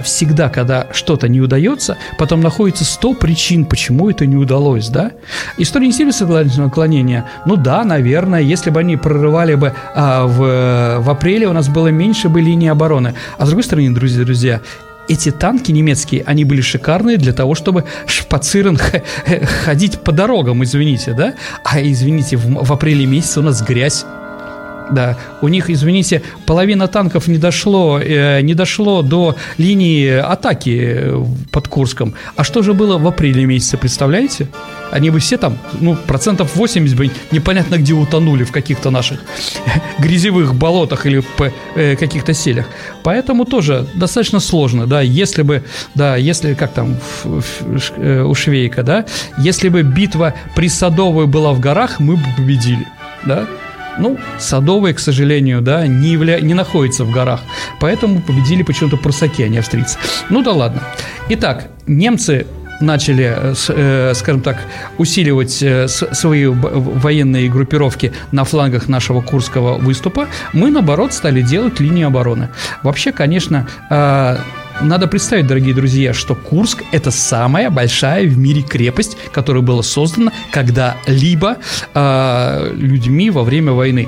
всегда, 0.03 0.50
когда 0.50 0.88
что-то 0.91 1.27
не 1.27 1.41
удается, 1.41 1.98
потом 2.17 2.41
находится 2.41 2.86
100 2.86 3.13
причин, 3.15 3.65
почему 3.65 4.09
это 4.09 4.25
не 4.25 4.36
удалось, 4.36 4.89
да? 4.89 5.12
История 5.57 5.88
не 5.88 5.93
сильно 5.93 6.12
согласна 6.12 6.65
наклонения. 6.65 7.25
Ну 7.45 7.55
да, 7.55 7.83
наверное, 7.83 8.41
если 8.41 8.69
бы 8.69 8.79
они 8.79 8.98
прорывали 8.98 9.55
бы 9.55 9.74
а, 9.95 10.25
в, 10.25 11.03
в 11.03 11.09
апреле, 11.09 11.48
у 11.48 11.53
нас 11.53 11.67
было 11.69 11.88
меньше 11.88 12.29
бы 12.29 12.41
линии 12.41 12.69
обороны. 12.69 13.13
А 13.38 13.45
с 13.45 13.50
другой 13.50 13.63
стороны, 13.63 13.93
друзья, 13.93 14.24
друзья, 14.24 14.62
эти 15.07 15.31
танки 15.31 15.71
немецкие, 15.71 16.24
они 16.25 16.45
были 16.45 16.62
шикарные 16.62 17.17
для 17.17 17.33
того, 17.33 17.55
чтобы 17.55 17.83
шпацирен 18.05 18.77
ходить 19.65 20.00
по 20.00 20.12
дорогам, 20.12 20.63
извините, 20.63 21.13
да? 21.13 21.33
А, 21.63 21.81
извините, 21.81 22.38
в, 22.38 22.63
в 22.63 22.71
апреле 22.71 23.05
месяце 23.05 23.39
у 23.39 23.43
нас 23.43 23.62
грязь. 23.62 24.05
Да, 24.91 25.17
у 25.41 25.48
них, 25.48 25.69
извините, 25.69 26.22
половина 26.46 26.88
танков 26.88 27.27
не 27.27 27.38
дошло, 27.38 28.00
э, 28.00 28.41
не 28.41 28.55
дошло 28.55 29.01
до 29.01 29.36
линии 29.58 30.10
атаки 30.10 30.93
э, 30.96 31.25
под 31.51 31.67
Курском. 31.67 32.15
А 32.36 32.43
что 32.43 32.63
же 32.63 32.74
было 32.74 32.98
в 32.98 33.08
апреле 33.08 33.46
месяце, 33.46 33.77
представляете? 33.77 34.48
Они 34.91 35.12
бы 35.12 35.19
все 35.19 35.38
там, 35.38 35.58
ну, 35.79 35.96
процентов 35.96 36.55
80 36.55 36.98
бы 36.98 37.12
непонятно 37.31 37.77
где 37.77 37.93
утонули 37.93 38.43
в 38.43 38.51
каких-то 38.51 38.89
наших 38.89 39.19
грязевых 40.00 40.55
болотах 40.55 41.05
или 41.05 41.24
э, 41.75 41.96
каких-то 41.96 42.34
селях. 42.34 42.65
Поэтому 43.03 43.46
тоже 43.46 43.88
достаточно 43.96 44.39
сложно, 44.39 44.88
да, 44.88 45.01
если 45.01 45.43
бы, 45.43 45.63
да, 45.93 46.15
если, 46.15 46.55
как 46.55 46.74
там 46.74 46.98
в, 47.24 47.41
в, 47.41 47.91
э, 47.98 48.24
у 48.24 48.34
Швейка, 48.34 48.81
да, 48.81 49.05
если 49.38 49.69
бы 49.69 49.84
битва 49.84 50.34
при 50.55 50.67
Садовой 50.69 51.27
была 51.27 51.53
в 51.53 51.60
горах, 51.60 52.00
мы 52.00 52.15
бы 52.15 52.24
победили, 52.36 52.88
да, 53.25 53.48
ну, 53.98 54.17
Садовая, 54.38 54.93
к 54.93 55.00
сожалению, 55.00 55.62
да, 55.62 55.88
не, 55.88 56.10
явля... 56.10 56.39
не 56.39 56.53
находится 56.53 57.03
в 57.03 57.12
горах. 57.12 57.41
Поэтому 57.79 58.22
победили 58.22 58.63
почему-то 58.63 58.98
прусаки, 58.98 59.43
а 59.43 59.48
не 59.48 59.58
австрийцы. 59.58 59.98
Ну 60.29 60.41
да 60.41 60.51
ладно. 60.51 60.81
Итак, 61.29 61.67
немцы 61.88 62.46
начали, 62.79 63.34
э, 63.36 63.53
э, 63.69 64.13
скажем 64.15 64.41
так, 64.41 64.58
усиливать 64.98 65.62
э, 65.62 65.88
свои 65.88 66.46
военные 66.46 67.50
группировки 67.50 68.13
на 68.31 68.43
флангах 68.43 68.88
нашего 68.88 69.22
Курского 69.22 69.77
выступа, 69.77 70.27
мы, 70.53 70.72
наоборот, 70.72 71.13
стали 71.13 71.41
делать 71.41 71.79
линию 71.79 72.08
обороны. 72.08 72.50
Вообще, 72.84 73.12
конечно, 73.12 73.67
надо 74.81 75.07
представить, 75.07 75.48
дорогие 75.48 75.74
друзья, 75.74 76.13
что 76.13 76.36
Курск– 76.36 76.83
это 76.91 77.12
самая 77.12 77.69
большая 77.69 78.25
в 78.27 78.38
мире 78.38 78.62
крепость, 78.62 79.17
которая 79.31 79.62
была 79.62 79.83
создана 79.83 80.31
когда-либо 80.51 81.57
э, 81.93 82.71
людьми 82.74 83.29
во 83.29 83.43
время 83.43 83.74
войны. 83.74 84.07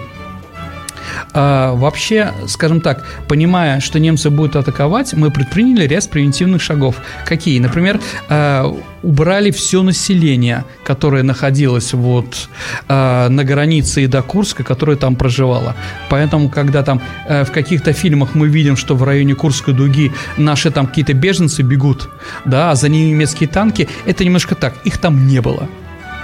А, 1.34 1.74
вообще, 1.74 2.31
скажем 2.48 2.81
так, 2.81 3.05
понимая, 3.27 3.79
что 3.79 4.00
немцы 4.00 4.29
будут 4.29 4.55
атаковать, 4.55 5.13
мы 5.13 5.31
предприняли 5.31 5.88
ряд 5.88 6.01
превентивных 6.10 6.62
шагов. 6.62 6.96
Какие? 7.25 7.60
Например, 7.60 8.00
а, 8.29 8.75
убрали 9.03 9.51
все 9.51 9.84
население, 9.84 10.65
которое 10.84 11.24
находилось 11.24 11.93
вот 11.93 12.50
а, 12.88 13.29
на 13.29 13.43
границе 13.43 14.03
и 14.03 14.08
до 14.08 14.22
Курска, 14.22 14.63
которое 14.63 14.98
там 14.98 15.15
проживало. 15.15 15.75
Поэтому, 16.10 16.50
когда 16.50 16.84
там 16.84 17.01
а, 17.27 17.43
в 17.43 17.51
каких-то 17.51 17.93
фильмах 17.93 18.36
мы 18.36 18.48
видим, 18.48 18.75
что 18.75 18.96
в 18.96 19.03
районе 19.03 19.36
Курской 19.36 19.74
дуги 19.74 20.12
наши 20.38 20.72
там 20.72 20.88
какие-то 20.88 21.13
беженцы 21.13 21.62
бегут, 21.62 22.10
да, 22.46 22.72
а 22.72 22.75
за 22.75 22.89
ними 22.89 23.10
немецкие 23.10 23.50
танки, 23.50 23.88
это 24.05 24.24
немножко 24.25 24.55
так, 24.55 24.75
их 24.84 24.98
там 24.98 25.27
не 25.27 25.41
было. 25.41 25.67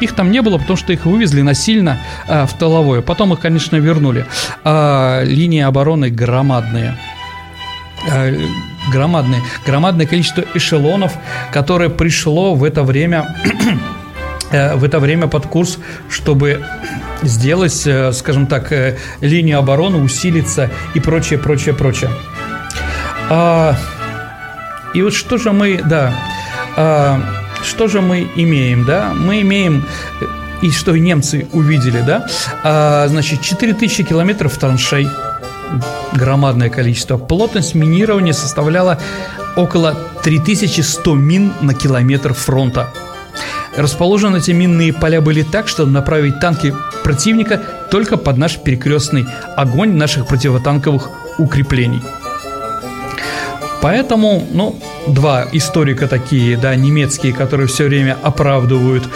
Их 0.02 0.14
там 0.14 0.32
не 0.32 0.42
было, 0.42 0.58
потому 0.58 0.78
что 0.78 0.94
их 0.94 1.06
вывезли 1.06 1.42
насильно 1.42 2.00
э, 2.28 2.46
в 2.46 2.54
тыловое. 2.54 3.02
Потом 3.02 3.34
их, 3.34 3.40
конечно, 3.40 3.78
вернули. 3.78 4.26
Э, 4.64 5.24
линии 5.26 5.62
обороны 5.62 6.10
громадные. 6.10 6.98
Э, 8.10 8.38
громадные. 8.92 9.42
Громадное 9.66 10.06
количество 10.06 10.44
эшелонов, 10.54 11.14
которое 11.52 11.90
пришло 11.90 12.56
в 12.56 12.64
это 12.64 12.84
время 12.84 13.36
э, 14.52 14.76
в 14.76 14.84
это 14.84 15.00
время 15.00 15.28
под 15.28 15.48
курс, 15.48 15.80
чтобы 16.10 16.64
сделать, 17.24 17.86
э, 17.86 18.12
скажем 18.14 18.48
так, 18.48 18.72
э, 18.72 18.98
линию 19.22 19.60
обороны, 19.60 19.98
усилиться 19.98 20.70
и 20.94 21.00
прочее, 21.00 21.40
прочее, 21.40 21.74
прочее. 21.74 22.12
А, 23.30 23.76
и 24.94 25.02
вот 25.02 25.14
что 25.14 25.38
же 25.38 25.52
мы, 25.52 25.82
да, 25.84 26.14
а, 26.76 27.20
что 27.64 27.88
же 27.88 28.02
мы 28.02 28.28
имеем, 28.36 28.86
да? 28.86 29.14
Мы 29.16 29.42
имеем 29.42 29.86
и 30.62 30.72
что 30.72 30.98
немцы 30.98 31.48
увидели, 31.54 32.02
да, 32.02 32.26
а, 32.64 33.08
значит, 33.08 33.42
4000 33.42 34.04
километров 34.04 34.58
траншей, 34.58 35.08
громадное 36.14 36.70
количество. 36.70 37.18
Плотность 37.18 37.76
минирования 37.76 38.34
составляла 38.34 39.00
около 39.56 39.96
3100 40.24 41.16
мин 41.16 41.54
на 41.62 41.74
километр 41.74 42.34
фронта. 42.34 42.90
Расположены 43.76 44.38
эти 44.38 44.52
минные 44.52 44.94
поля 44.94 45.22
были 45.22 45.44
так, 45.44 45.68
чтобы 45.68 45.92
направить 45.92 46.40
танки 46.40 46.74
противника 47.04 47.62
только 47.92 48.18
под 48.18 48.38
наш 48.38 48.58
перекрестный 48.58 49.28
огонь 49.56 49.94
наших 49.94 50.26
противотанковых 50.26 51.10
укреплений. 51.38 52.02
Поэтому, 53.82 54.44
ну, 54.52 54.76
два 55.08 55.46
историка 55.52 56.08
такие, 56.08 56.58
да, 56.58 56.76
немецкие, 56.76 57.34
которые 57.34 57.68
все 57.68 57.86
время 57.86 58.18
оправдывают, 58.24 59.08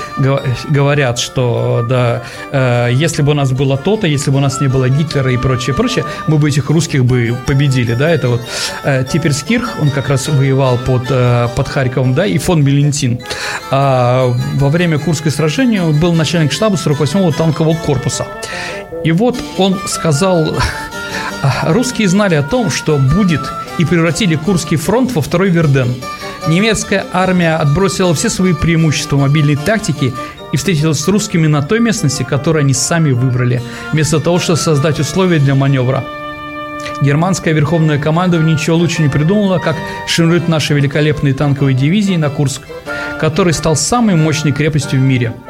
говорят, 0.69 1.19
что, 1.19 1.85
да, 1.87 2.23
э, 2.51 2.89
если 2.93 3.23
бы 3.23 3.31
у 3.31 3.35
нас 3.35 3.51
было 3.51 3.77
то-то, 3.77 4.07
если 4.07 4.29
бы 4.29 4.37
у 4.37 4.41
нас 4.41 4.61
не 4.61 4.67
было 4.67 4.87
Гитлера 4.87 5.31
и 5.31 5.37
прочее, 5.37 5.75
прочее, 5.75 6.05
мы 6.27 6.37
бы 6.37 6.49
этих 6.49 6.69
русских 6.69 7.05
бы 7.05 7.35
победили, 7.47 7.93
да, 7.93 8.09
это 8.09 8.29
вот 8.29 8.41
э, 8.83 9.03
Типерскирх, 9.11 9.77
он 9.81 9.89
как 9.89 10.09
раз 10.09 10.27
воевал 10.27 10.77
под, 10.77 11.03
э, 11.09 11.47
под 11.55 11.67
Харьковом, 11.67 12.13
да, 12.13 12.25
и 12.25 12.37
фон 12.37 12.63
Белентин. 12.63 13.19
А 13.71 14.33
во 14.55 14.69
время 14.69 14.99
Курской 14.99 15.31
сражения 15.31 15.81
он 15.81 15.99
был 15.99 16.13
начальник 16.13 16.51
штаба 16.51 16.75
48-го 16.75 17.31
танкового 17.31 17.75
корпуса. 17.75 18.27
И 19.03 19.11
вот 19.11 19.37
он 19.57 19.79
сказал, 19.87 20.55
русские 21.63 22.07
знали 22.07 22.35
о 22.35 22.43
том, 22.43 22.69
что 22.69 22.97
будет 22.97 23.41
и 23.77 23.85
превратили 23.85 24.35
Курский 24.35 24.77
фронт 24.77 25.13
во 25.13 25.21
второй 25.21 25.49
Верден. 25.49 25.95
Немецкая 26.47 27.05
армия 27.13 27.55
отбросила 27.55 28.13
все 28.13 28.29
свои 28.29 28.53
преимущества 28.53 29.17
мобильной 29.17 29.55
тактики 29.55 30.13
и 30.51 30.57
встретилась 30.57 30.99
с 30.99 31.07
русскими 31.07 31.47
на 31.47 31.61
той 31.61 31.79
местности, 31.79 32.23
которую 32.23 32.61
они 32.61 32.73
сами 32.73 33.11
выбрали, 33.11 33.61
вместо 33.91 34.19
того, 34.19 34.39
чтобы 34.39 34.57
создать 34.57 34.99
условия 34.99 35.39
для 35.39 35.55
маневра. 35.55 36.03
Германское 37.01 37.53
верховное 37.53 37.99
командование 37.99 38.55
ничего 38.55 38.77
лучше 38.77 39.01
не 39.01 39.09
придумало, 39.09 39.59
как 39.59 39.75
шинует 40.07 40.47
наши 40.47 40.73
великолепные 40.73 41.33
танковые 41.33 41.75
дивизии 41.75 42.15
на 42.15 42.29
Курск, 42.29 42.63
который 43.19 43.53
стал 43.53 43.75
самой 43.75 44.15
мощной 44.15 44.51
крепостью 44.51 44.99
в 44.99 45.03
мире– 45.03 45.33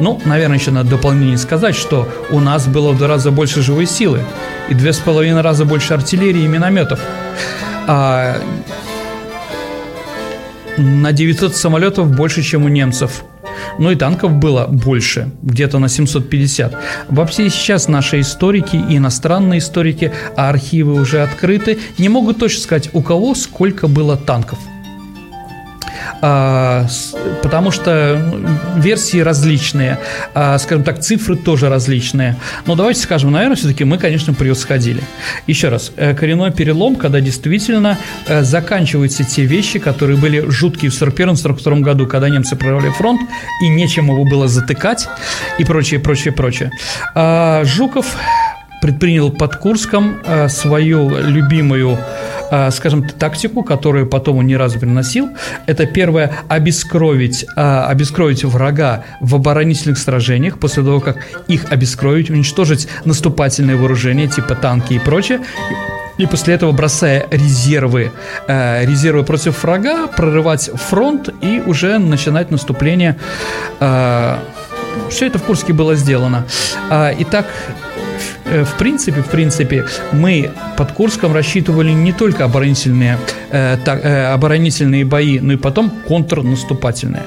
ну, 0.00 0.20
наверное, 0.24 0.58
еще 0.58 0.70
надо 0.70 0.90
дополнение 0.90 1.38
сказать, 1.38 1.76
что 1.76 2.08
у 2.30 2.40
нас 2.40 2.66
было 2.66 2.92
в 2.92 2.98
два 2.98 3.08
раза 3.08 3.30
больше 3.30 3.62
живой 3.62 3.86
силы 3.86 4.20
и 4.68 4.74
две 4.74 4.92
с 4.92 4.98
половиной 4.98 5.42
раза 5.42 5.64
больше 5.64 5.94
артиллерии 5.94 6.42
и 6.42 6.48
минометов. 6.48 7.00
А 7.86 8.36
на 10.78 11.12
900 11.12 11.54
самолетов 11.54 12.14
больше, 12.14 12.42
чем 12.42 12.64
у 12.64 12.68
немцев. 12.68 13.24
но 13.78 13.90
и 13.92 13.94
танков 13.94 14.32
было 14.32 14.66
больше, 14.66 15.30
где-то 15.42 15.78
на 15.78 15.88
750. 15.88 16.74
Вообще 17.08 17.50
сейчас 17.50 17.88
наши 17.88 18.20
историки 18.20 18.76
и 18.76 18.96
иностранные 18.96 19.58
историки, 19.58 20.12
а 20.36 20.48
архивы 20.48 20.94
уже 20.94 21.22
открыты, 21.22 21.78
не 21.98 22.08
могут 22.08 22.38
точно 22.38 22.62
сказать, 22.62 22.90
у 22.94 23.02
кого 23.02 23.34
сколько 23.34 23.86
было 23.86 24.16
танков. 24.16 24.58
А, 26.22 26.86
потому 27.42 27.70
что 27.70 28.20
версии 28.76 29.18
различные, 29.18 29.98
а, 30.34 30.58
скажем 30.58 30.84
так, 30.84 31.00
цифры 31.00 31.36
тоже 31.36 31.68
различные. 31.68 32.36
Но 32.66 32.74
давайте 32.74 33.00
скажем, 33.00 33.32
наверное, 33.32 33.56
все-таки 33.56 33.84
мы, 33.84 33.98
конечно, 33.98 34.34
превосходили. 34.34 35.02
Еще 35.46 35.68
раз, 35.68 35.92
э, 35.96 36.14
коренной 36.14 36.52
перелом, 36.52 36.96
когда 36.96 37.20
действительно 37.20 37.98
э, 38.26 38.42
заканчиваются 38.42 39.24
те 39.24 39.44
вещи, 39.44 39.78
которые 39.78 40.18
были 40.18 40.48
жуткие 40.48 40.90
в 40.90 41.02
1941-1942 41.02 41.80
году, 41.80 42.06
когда 42.06 42.28
немцы 42.28 42.56
прорвали 42.56 42.90
фронт, 42.90 43.20
и 43.62 43.68
нечем 43.68 44.06
его 44.06 44.24
было 44.24 44.48
затыкать, 44.48 45.08
и 45.58 45.64
прочее, 45.64 46.00
прочее, 46.00 46.32
прочее. 46.32 46.70
А, 47.14 47.64
Жуков 47.64 48.16
предпринял 48.80 49.30
под 49.30 49.56
Курском 49.56 50.20
э, 50.24 50.48
свою 50.48 51.10
любимую 51.18 51.98
скажем, 52.72 53.06
тактику, 53.08 53.62
которую 53.62 54.06
потом 54.06 54.38
он 54.38 54.46
не 54.46 54.56
раз 54.56 54.74
приносил. 54.74 55.30
Это 55.66 55.86
первое– 55.86 56.32
обескровить, 56.48 57.46
а, 57.56 57.86
обескровить 57.86 58.44
врага 58.44 59.04
в 59.20 59.34
оборонительных 59.34 59.98
сражениях, 59.98 60.58
после 60.58 60.82
того, 60.82 61.00
как 61.00 61.18
их 61.48 61.72
обескровить, 61.72 62.30
уничтожить 62.30 62.88
наступательные 63.04 63.76
вооружения, 63.76 64.26
типа 64.28 64.54
танки 64.54 64.94
и 64.94 64.98
прочее, 64.98 65.40
и 66.18 66.26
после 66.26 66.54
этого, 66.54 66.72
бросая 66.72 67.26
резервы, 67.30 68.12
э, 68.46 68.84
резервы 68.84 69.24
против 69.24 69.62
врага, 69.62 70.06
прорывать 70.06 70.70
фронт 70.74 71.30
и 71.40 71.62
уже 71.64 71.98
начинать 71.98 72.50
наступление. 72.50 73.16
Э, 73.80 74.36
все 75.08 75.26
это 75.26 75.38
в 75.38 75.42
Курске 75.44 75.72
было 75.72 75.94
сделано. 75.94 76.44
Э, 76.90 77.14
итак, 77.18 77.46
Э, 77.89 77.89
в 78.44 78.78
принципе, 78.78 79.22
в 79.22 79.28
принципе, 79.28 79.86
мы 80.12 80.50
под 80.76 80.92
Курском 80.92 81.34
рассчитывали 81.34 81.92
не 81.92 82.12
только 82.12 82.44
оборонительные, 82.44 83.18
э, 83.50 83.76
так, 83.84 84.04
э, 84.04 84.32
оборонительные 84.32 85.04
бои, 85.04 85.38
но 85.40 85.52
и 85.52 85.56
потом 85.56 85.90
контрнаступательные. 86.06 87.24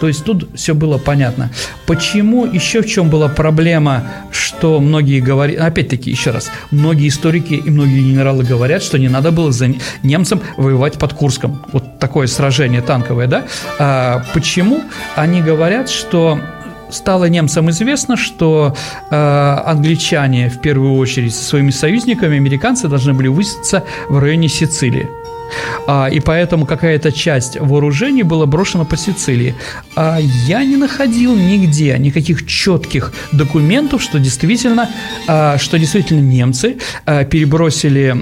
То 0.00 0.08
есть 0.08 0.24
тут 0.24 0.48
все 0.54 0.74
было 0.74 0.98
понятно. 0.98 1.50
Почему 1.86 2.46
еще 2.46 2.82
в 2.82 2.86
чем 2.86 3.10
была 3.10 3.28
проблема, 3.28 4.04
что 4.30 4.80
многие 4.80 5.20
говорят, 5.20 5.60
опять-таки, 5.60 6.10
еще 6.10 6.30
раз, 6.30 6.50
многие 6.70 7.08
историки 7.08 7.54
и 7.54 7.70
многие 7.70 8.00
генералы 8.00 8.44
говорят, 8.44 8.82
что 8.82 8.98
не 8.98 9.08
надо 9.08 9.30
было 9.30 9.52
за 9.52 9.74
немцам 10.02 10.40
воевать 10.56 10.98
под 10.98 11.12
Курском. 11.14 11.64
Вот 11.72 11.98
такое 11.98 12.26
сражение 12.26 12.80
танковое, 12.80 13.26
да? 13.26 13.44
А 13.78 14.24
почему? 14.34 14.82
Они 15.16 15.42
говорят, 15.42 15.88
что 15.88 16.40
стало 16.90 17.26
немцам 17.26 17.70
известно, 17.70 18.16
что 18.16 18.74
э, 19.10 19.14
англичане 19.14 20.48
в 20.48 20.60
первую 20.60 20.94
очередь 20.94 21.34
со 21.34 21.44
своими 21.44 21.70
союзниками, 21.70 22.36
американцы, 22.36 22.88
должны 22.88 23.14
были 23.14 23.28
высадиться 23.28 23.84
в 24.08 24.18
районе 24.18 24.48
Сицилии. 24.48 25.08
А, 25.86 26.08
и 26.08 26.20
поэтому 26.20 26.66
какая-то 26.66 27.12
часть 27.12 27.58
вооружений 27.58 28.22
была 28.22 28.46
брошена 28.46 28.84
по 28.84 28.96
Сицилии. 28.96 29.54
А 29.96 30.18
я 30.46 30.64
не 30.64 30.76
находил 30.76 31.34
нигде 31.34 31.96
никаких 31.98 32.46
четких 32.46 33.12
документов, 33.32 34.02
что 34.02 34.18
действительно, 34.18 34.90
а, 35.26 35.58
что 35.58 35.78
действительно 35.78 36.20
немцы 36.20 36.78
а, 37.06 37.24
перебросили 37.24 38.16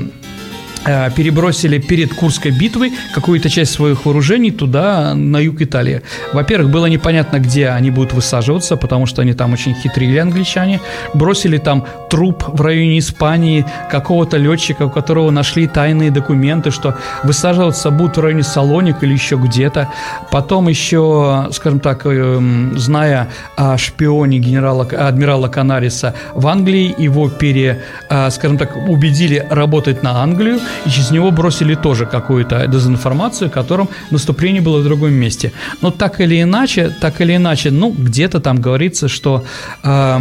перебросили 1.16 1.78
перед 1.78 2.14
Курской 2.14 2.50
битвой 2.50 2.92
какую-то 3.14 3.48
часть 3.48 3.72
своих 3.72 4.04
вооружений 4.06 4.50
туда, 4.50 5.14
на 5.14 5.38
юг 5.38 5.60
Италии. 5.60 6.02
Во-первых, 6.32 6.70
было 6.70 6.86
непонятно, 6.86 7.38
где 7.38 7.68
они 7.68 7.90
будут 7.90 8.12
высаживаться, 8.12 8.76
потому 8.76 9.06
что 9.06 9.22
они 9.22 9.32
там 9.32 9.52
очень 9.52 9.74
хитрили, 9.74 10.18
англичане. 10.18 10.80
Бросили 11.14 11.58
там 11.58 11.84
труп 12.10 12.44
в 12.46 12.60
районе 12.60 12.98
Испании 12.98 13.64
какого-то 13.90 14.36
летчика, 14.36 14.82
у 14.86 14.90
которого 14.90 15.30
нашли 15.30 15.66
тайные 15.66 16.10
документы, 16.10 16.70
что 16.70 16.94
высаживаться 17.24 17.90
будут 17.90 18.16
в 18.16 18.20
районе 18.20 18.42
Салоник 18.42 19.02
или 19.02 19.12
еще 19.12 19.36
где-то. 19.36 19.88
Потом 20.30 20.68
еще, 20.68 21.48
скажем 21.52 21.80
так, 21.80 22.06
эм, 22.06 22.78
зная 22.78 23.28
о 23.56 23.76
шпионе 23.76 24.38
генерала, 24.38 24.84
адмирала 24.84 25.48
Канариса 25.48 26.14
в 26.34 26.46
Англии, 26.46 26.94
его 26.96 27.28
пере, 27.28 27.82
э, 28.08 28.30
скажем 28.30 28.58
так, 28.58 28.76
убедили 28.88 29.44
работать 29.50 30.02
на 30.02 30.22
Англию, 30.22 30.60
и 30.84 30.90
через 30.90 31.10
него 31.10 31.30
бросили 31.30 31.74
тоже 31.74 32.06
какую-то 32.06 32.66
дезинформацию, 32.66 33.50
которым 33.50 33.88
наступление 34.10 34.62
было 34.62 34.78
в 34.78 34.84
другом 34.84 35.12
месте. 35.12 35.52
Но 35.82 35.90
так 35.90 36.20
или 36.20 36.42
иначе, 36.42 36.92
так 37.00 37.20
или 37.20 37.36
иначе, 37.36 37.70
ну, 37.70 37.94
где-то 37.96 38.40
там 38.40 38.60
говорится, 38.60 39.08
что 39.08 39.44
э, 39.82 40.18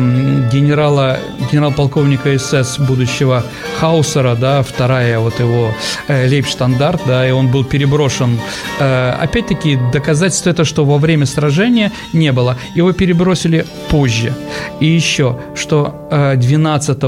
генерала, 0.51 1.17
генерал-полковника 1.51 2.37
СС 2.37 2.79
будущего 2.79 3.43
Хаусера, 3.79 4.35
да, 4.35 4.61
вторая 4.61 5.19
вот 5.19 5.39
его 5.39 5.71
э, 6.07 6.27
лейбштандарт, 6.27 7.01
да, 7.07 7.27
и 7.27 7.31
он 7.31 7.47
был 7.47 7.63
переброшен. 7.63 8.39
Э, 8.79 9.11
опять-таки, 9.11 9.77
доказательство 9.93 10.49
это, 10.49 10.65
что 10.65 10.85
во 10.85 10.97
время 10.97 11.25
сражения 11.25 11.91
не 12.13 12.31
было. 12.31 12.57
Его 12.75 12.91
перебросили 12.91 13.65
позже. 13.89 14.33
И 14.79 14.85
еще, 14.85 15.39
что 15.55 16.07
э, 16.11 16.35
12, 16.35 16.99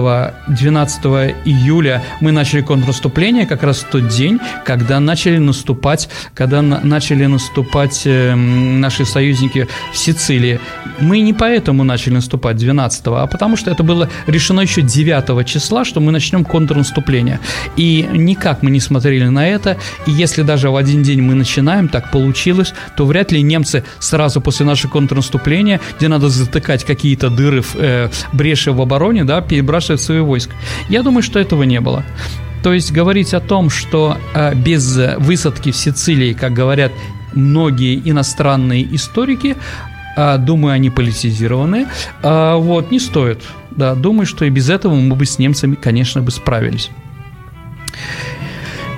12 0.48 1.06
июля 1.46 2.04
мы 2.22 2.32
начали 2.32 2.62
контрнаступление, 2.62 3.27
наступление 3.28 3.46
как 3.46 3.64
раз 3.64 3.80
в 3.80 3.90
тот 3.90 4.08
день, 4.08 4.40
когда 4.64 5.00
начали 5.00 5.38
наступать, 5.38 6.10
когда 6.34 6.62
на, 6.62 6.80
начали 6.80 7.26
наступать 7.26 8.04
э, 8.06 8.36
наши 8.36 9.06
союзники 9.06 9.68
в 9.94 9.98
Сицилии. 9.98 10.60
Мы 11.02 11.20
не 11.20 11.34
поэтому 11.34 11.84
начали 11.84 12.16
наступать 12.16 12.56
12 12.58 13.08
а 13.08 13.28
потому 13.28 13.58
что 13.58 13.72
это 13.72 13.84
было 13.84 14.10
решено 14.28 14.62
еще 14.62 14.82
9 14.82 15.46
числа, 15.46 15.84
что 15.86 16.00
мы 16.00 16.12
начнем 16.12 16.46
контрнаступление. 16.46 17.40
И 17.78 18.08
никак 18.14 18.64
мы 18.64 18.72
не 18.72 18.80
смотрели 18.80 19.26
на 19.26 19.46
это, 19.46 19.78
и 20.06 20.12
если 20.12 20.44
даже 20.44 20.70
в 20.70 20.76
один 20.76 21.04
день 21.04 21.22
мы 21.22 21.36
начинаем, 21.36 21.90
так 21.90 22.12
получилось, 22.12 22.74
то 22.96 23.06
вряд 23.06 23.34
ли 23.34 23.42
немцы 23.42 23.84
сразу 24.00 24.42
после 24.42 24.66
нашего 24.66 24.92
контрнаступления, 24.92 25.80
где 25.98 26.08
надо 26.08 26.30
затыкать 26.30 26.86
какие-то 26.86 27.30
дыры, 27.30 27.62
в, 27.62 27.76
э, 27.76 28.10
бреши 28.34 28.72
в 28.72 28.82
обороне, 28.82 29.26
да, 29.26 29.42
перебрасывают 29.42 30.02
свои 30.02 30.20
войска. 30.20 30.54
Я 30.90 31.04
думаю, 31.04 31.24
что 31.24 31.40
этого 31.40 31.64
не 31.64 31.82
было. 31.82 32.06
То 32.64 32.74
есть 32.74 32.92
говорить 32.92 33.34
о 33.34 33.40
том, 33.40 33.70
что 33.70 34.18
э, 34.34 34.54
без 34.56 34.98
высадки 35.18 35.72
в 35.72 35.76
Сицилии, 35.76 36.34
как 36.34 36.54
говорят 36.54 36.92
многие 37.34 38.02
иностранные 38.10 38.84
историки, 38.96 39.56
э, 40.16 40.38
думаю, 40.38 40.74
они 40.74 40.90
политизированы, 40.90 41.88
э, 42.24 42.56
вот, 42.56 42.92
не 42.92 43.00
стоит. 43.00 43.44
Да, 43.72 43.94
думаю, 43.94 44.26
что 44.26 44.46
и 44.46 44.50
без 44.50 44.70
этого 44.70 44.96
мы 44.96 45.16
бы 45.16 45.26
с 45.26 45.38
немцами, 45.38 45.76
конечно, 45.76 46.22
бы 46.22 46.32
справились. 46.32 46.90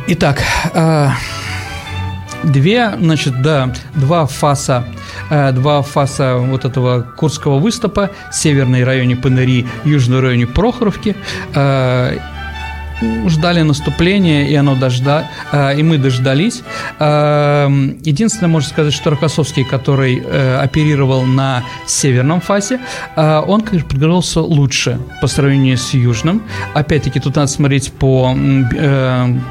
Итак, 0.07 0.41
две, 2.43 2.95
значит, 2.97 3.41
да, 3.43 3.71
два 3.93 4.25
фаса 4.25 4.85
два 5.29 5.83
фаса 5.83 6.37
вот 6.37 6.65
этого 6.65 7.01
Курского 7.01 7.59
выступа, 7.59 8.09
северный 8.31 8.83
районе 8.83 9.15
Панери, 9.15 9.67
южный 9.85 10.21
районе 10.21 10.47
Прохоровки 10.47 11.15
ждали 13.39 13.61
наступления, 13.61 14.47
и 14.47 14.55
оно 14.55 14.75
дожда, 14.75 15.29
э, 15.53 15.79
и 15.79 15.83
мы 15.83 15.97
дождались. 15.97 16.61
Э, 16.99 17.69
единственное, 18.03 18.49
можно 18.49 18.69
сказать, 18.69 18.93
что 18.93 19.11
Рокоссовский, 19.11 19.63
который 19.63 20.21
э, 20.21 20.57
оперировал 20.57 21.23
на 21.23 21.63
северном 21.87 22.41
фасе, 22.41 22.79
он, 23.15 23.61
конечно, 23.61 23.89
подготовился 23.89 24.41
лучше 24.41 24.99
по 25.21 25.27
сравнению 25.27 25.77
с 25.77 25.93
южным. 25.93 26.41
Опять-таки, 26.73 27.19
тут 27.19 27.35
надо 27.35 27.47
смотреть 27.47 27.93
по, 27.93 28.35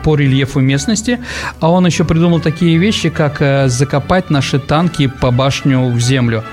по 0.02 0.16
рельефу 0.16 0.60
местности. 0.60 1.18
А 1.60 1.70
он 1.70 1.86
еще 1.86 2.04
придумал 2.04 2.40
такие 2.40 2.76
вещи, 2.78 3.08
как 3.08 3.70
закопать 3.70 4.30
наши 4.30 4.58
танки 4.58 5.06
по 5.06 5.30
башню 5.30 5.90
в 5.90 6.00
землю, 6.00 6.44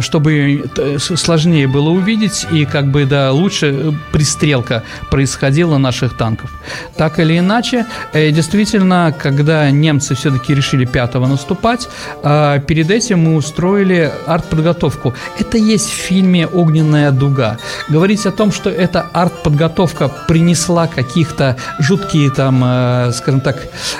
чтобы 0.00 0.64
сложнее 0.98 1.66
было 1.66 1.90
увидеть, 1.90 2.46
и 2.50 2.64
как 2.64 2.90
бы, 2.90 3.04
да, 3.04 3.32
лучше 3.32 3.94
пристрелка 4.12 4.82
происходила 5.10 5.78
наших 5.78 6.16
танков. 6.16 6.50
Так 6.96 7.18
или 7.18 7.38
иначе, 7.38 7.86
э, 8.12 8.30
действительно, 8.30 9.14
когда 9.18 9.70
немцы 9.70 10.14
все-таки 10.14 10.54
решили 10.54 10.84
5 10.84 11.28
наступать, 11.28 11.88
э, 12.22 12.60
перед 12.66 12.90
этим 12.90 13.20
мы 13.20 13.36
устроили 13.36 14.12
артподготовку. 14.26 15.14
Это 15.38 15.58
есть 15.58 15.90
в 15.90 15.94
фильме 15.94 16.46
«Огненная 16.46 17.10
дуга». 17.10 17.58
Говорить 17.88 18.26
о 18.26 18.30
том, 18.30 18.52
что 18.52 18.70
эта 18.70 19.02
артподготовка 19.12 20.08
принесла 20.28 20.86
каких-то 20.86 21.56
жуткие 21.78 22.30
там, 22.30 22.62
э, 22.64 23.12
скажем 23.12 23.40
так, 23.40 23.56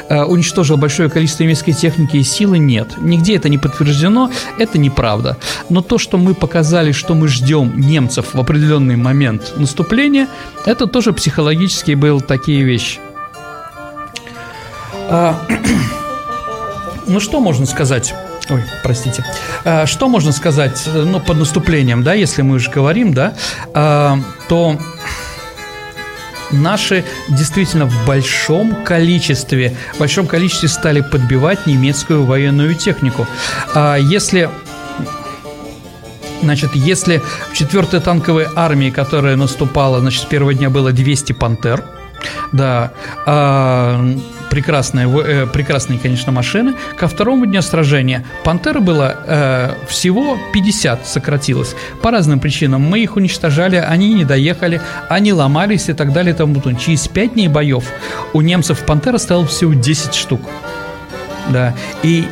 уничтожила 0.08 0.76
большое 0.76 1.08
количество 1.08 1.44
немецкой 1.44 1.72
техники 1.72 2.16
и 2.16 2.22
силы, 2.22 2.58
нет. 2.58 2.88
Нигде 2.98 3.36
это 3.36 3.48
не 3.48 3.58
подтверждено, 3.58 4.30
это 4.58 4.78
неправда. 4.78 5.36
Но 5.68 5.82
то, 5.82 5.98
что 5.98 6.18
мы 6.18 6.34
показали, 6.34 6.92
что 6.92 7.14
мы 7.14 7.28
ждем 7.28 7.72
немцев 7.80 8.34
в 8.34 8.40
определенный 8.40 8.96
момент 8.96 9.54
наступления, 9.56 10.28
это 10.66 10.86
тоже 10.86 11.12
психологически 11.12 11.92
был 11.92 12.20
такие 12.20 12.62
вещи. 12.68 13.00
А, 15.10 15.40
ну 17.06 17.18
что 17.18 17.40
можно 17.40 17.66
сказать? 17.66 18.14
Ой, 18.50 18.62
простите. 18.82 19.24
А, 19.64 19.86
что 19.86 20.08
можно 20.08 20.32
сказать, 20.32 20.82
ну, 20.86 21.20
под 21.20 21.38
наступлением, 21.38 22.02
да, 22.02 22.14
если 22.14 22.42
мы 22.42 22.56
уже 22.56 22.70
говорим, 22.70 23.12
да, 23.12 23.34
а, 23.74 24.18
то 24.48 24.78
наши 26.50 27.04
действительно 27.28 27.86
в 27.86 28.06
большом 28.06 28.84
количестве, 28.84 29.76
в 29.94 29.98
большом 29.98 30.26
количестве 30.26 30.68
стали 30.68 31.00
подбивать 31.00 31.66
немецкую 31.66 32.24
военную 32.24 32.74
технику. 32.74 33.26
А 33.74 33.96
если 33.96 34.48
Значит, 36.40 36.76
если 36.76 37.18
в 37.18 37.60
4-й 37.60 38.00
танковой 38.00 38.46
армии, 38.54 38.90
которая 38.90 39.34
наступала, 39.34 39.98
значит, 39.98 40.22
с 40.22 40.24
первого 40.24 40.54
дня 40.54 40.70
было 40.70 40.92
200 40.92 41.32
«Пантер», 41.32 41.84
да, 42.52 42.92
а, 43.26 44.00
прекрасные, 44.50 45.08
э, 45.08 45.46
прекрасные, 45.46 45.98
конечно, 45.98 46.32
машины. 46.32 46.74
Ко 46.96 47.08
второму 47.08 47.46
дню 47.46 47.62
сражения 47.62 48.24
«Пантера» 48.44 48.80
было 48.80 49.16
э, 49.26 49.74
всего 49.88 50.38
50 50.52 51.06
сократилось. 51.06 51.74
По 52.02 52.10
разным 52.10 52.40
причинам. 52.40 52.82
Мы 52.82 53.00
их 53.00 53.16
уничтожали, 53.16 53.76
они 53.76 54.14
не 54.14 54.24
доехали, 54.24 54.80
они 55.08 55.32
ломались 55.32 55.88
и 55.88 55.92
так 55.92 56.12
далее 56.12 56.34
и 56.34 56.36
тому. 56.36 56.60
Через 56.74 57.08
5 57.08 57.34
дней 57.34 57.48
боев 57.48 57.84
у 58.32 58.40
немцев 58.40 58.84
«Пантера» 58.84 59.18
стало 59.18 59.46
всего 59.46 59.74
10 59.74 60.14
штук. 60.14 60.40
Да, 61.48 61.74
и 62.02 62.26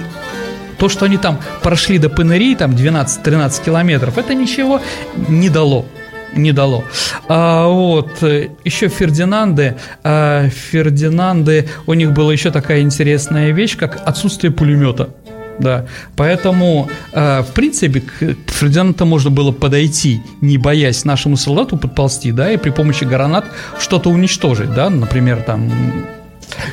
то, 0.78 0.88
что 0.88 1.06
они 1.06 1.16
там 1.16 1.38
прошли 1.62 1.98
до 1.98 2.08
Пенерии, 2.08 2.54
там 2.54 2.72
12-13 2.72 3.64
километров, 3.64 4.18
это 4.18 4.34
ничего 4.34 4.80
не 5.28 5.48
дало 5.48 5.86
не 6.34 6.52
дало. 6.52 6.84
А, 7.28 7.66
вот, 7.68 8.22
еще 8.64 8.88
Фердинанды, 8.88 9.76
а, 10.02 10.48
Фердинанды, 10.48 11.68
у 11.86 11.94
них 11.94 12.12
была 12.12 12.32
еще 12.32 12.50
такая 12.50 12.80
интересная 12.80 13.50
вещь, 13.52 13.76
как 13.76 14.00
отсутствие 14.06 14.52
пулемета. 14.52 15.10
Да, 15.58 15.86
поэтому, 16.16 16.90
э, 17.12 17.40
в 17.40 17.52
принципе, 17.54 18.00
к 18.02 18.50
Фердинанду 18.50 19.06
можно 19.06 19.30
было 19.30 19.52
подойти, 19.52 20.20
не 20.42 20.58
боясь 20.58 21.06
нашему 21.06 21.38
солдату 21.38 21.78
подползти, 21.78 22.30
да, 22.30 22.52
и 22.52 22.58
при 22.58 22.68
помощи 22.68 23.04
гранат 23.04 23.46
что-то 23.78 24.10
уничтожить, 24.10 24.74
да, 24.74 24.90
например, 24.90 25.42
там 25.42 25.70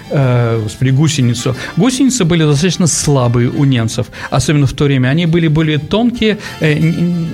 э, 0.10 0.60
господи, 0.64 0.90
гусеницу. 0.92 1.56
Гусеницы 1.78 2.26
были 2.26 2.44
достаточно 2.44 2.88
слабые 2.88 3.50
у 3.50 3.66
немцев, 3.66 4.08
особенно 4.30 4.68
в 4.68 4.74
то 4.74 4.86
время. 4.86 5.10
Они 5.10 5.26
были 5.26 5.48
более 5.48 5.78
тонкие, 5.78 6.38
э, 6.60 6.76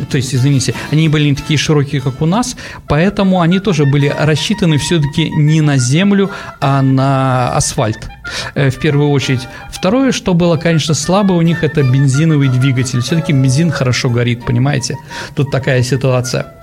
то 0.10 0.18
есть, 0.18 0.34
извините, 0.34 0.74
они 0.92 1.10
были 1.10 1.30
не 1.30 1.36
такие 1.36 1.58
широкие, 1.58 2.02
как 2.02 2.22
у 2.22 2.26
нас, 2.26 2.56
поэтому 2.88 3.42
они 3.42 3.60
тоже 3.60 3.86
были 3.86 4.14
рассчитаны 4.20 4.78
все-таки 4.78 5.30
не 5.30 5.62
на 5.62 5.78
землю, 5.78 6.32
а 6.62 6.82
на 6.82 7.56
асфальт 7.56 8.10
э, 8.56 8.70
в 8.70 8.78
первую 8.78 9.10
очередь. 9.10 9.48
Второе, 9.72 10.12
что 10.12 10.34
было, 10.34 10.58
конечно, 10.58 10.94
слабо 10.94 11.34
у 11.34 11.42
них, 11.42 11.64
это 11.64 11.84
бензиновый 11.84 12.50
двигатель. 12.50 13.02
Все-таки 13.02 13.34
бензин 13.34 13.72
хорошо 13.72 14.10
горит, 14.10 14.46
понимаете? 14.46 14.98
Тут 15.36 15.52
такая 15.52 15.84
ситуация. 15.84 16.54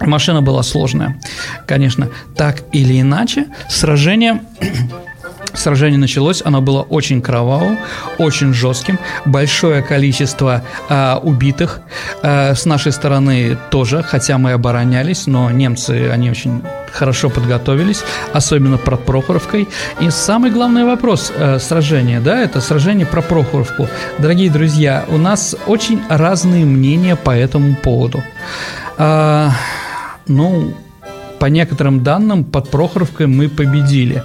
Машина 0.00 0.42
была 0.42 0.62
сложная, 0.62 1.18
конечно. 1.66 2.08
Так 2.36 2.62
или 2.72 3.00
иначе, 3.00 3.46
сражение 3.68 4.40
Сражение 5.54 5.98
началось, 5.98 6.42
оно 6.44 6.60
было 6.60 6.82
очень 6.82 7.22
кровавым, 7.22 7.78
очень 8.18 8.52
жестким, 8.52 8.98
большое 9.24 9.82
количество 9.82 10.62
э, 10.88 11.16
убитых 11.22 11.80
э, 12.22 12.54
с 12.54 12.66
нашей 12.66 12.92
стороны 12.92 13.56
тоже, 13.70 14.02
хотя 14.02 14.38
мы 14.38 14.52
оборонялись, 14.52 15.26
но 15.26 15.50
немцы 15.50 16.10
они 16.10 16.30
очень 16.30 16.62
хорошо 16.92 17.30
подготовились, 17.30 18.02
особенно 18.32 18.78
под 18.78 19.04
Прохоровкой. 19.04 19.68
И 20.00 20.10
самый 20.10 20.50
главный 20.50 20.84
вопрос 20.84 21.32
э, 21.34 21.58
сражения, 21.58 22.20
да, 22.20 22.40
это 22.40 22.60
сражение 22.60 23.06
про 23.06 23.22
Прохоровку. 23.22 23.88
Дорогие 24.18 24.50
друзья, 24.50 25.04
у 25.08 25.16
нас 25.16 25.56
очень 25.66 26.00
разные 26.08 26.64
мнения 26.64 27.16
по 27.16 27.30
этому 27.30 27.74
поводу. 27.76 28.22
Э, 28.98 29.50
ну, 30.26 30.74
по 31.38 31.46
некоторым 31.46 32.02
данным, 32.02 32.44
под 32.44 32.70
Прохоровкой 32.70 33.26
мы 33.26 33.48
победили. 33.48 34.22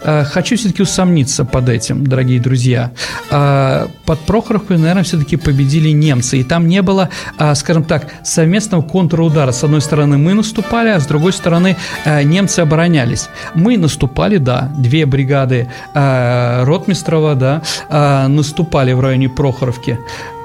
Э, 0.00 0.24
хочу 0.24 0.56
все-таки 0.56 0.82
усомниться 0.82 1.44
под 1.44 1.68
этим, 1.68 2.06
дорогие 2.06 2.40
друзья. 2.40 2.90
Э, 3.30 3.86
под 4.04 4.20
Прохоровкой, 4.20 4.78
наверное, 4.78 5.02
все-таки 5.02 5.36
победили 5.36 5.90
немцы. 5.90 6.38
И 6.38 6.44
там 6.44 6.68
не 6.68 6.82
было, 6.82 7.08
э, 7.38 7.54
скажем 7.54 7.84
так, 7.84 8.06
совместного 8.24 8.82
контрудара. 8.82 9.52
С 9.52 9.64
одной 9.64 9.80
стороны 9.80 10.18
мы 10.18 10.34
наступали, 10.34 10.90
а 10.90 11.00
с 11.00 11.06
другой 11.06 11.32
стороны 11.32 11.76
немцы 12.24 12.60
оборонялись. 12.60 13.28
Мы 13.54 13.76
наступали, 13.76 14.38
да, 14.38 14.72
две 14.78 15.06
бригады 15.06 15.68
Ротмистрова, 15.94 17.34
да, 17.34 17.62
наступали 18.28 18.92
в 18.92 19.00
районе 19.00 19.28
Прохоровки. 19.28 19.98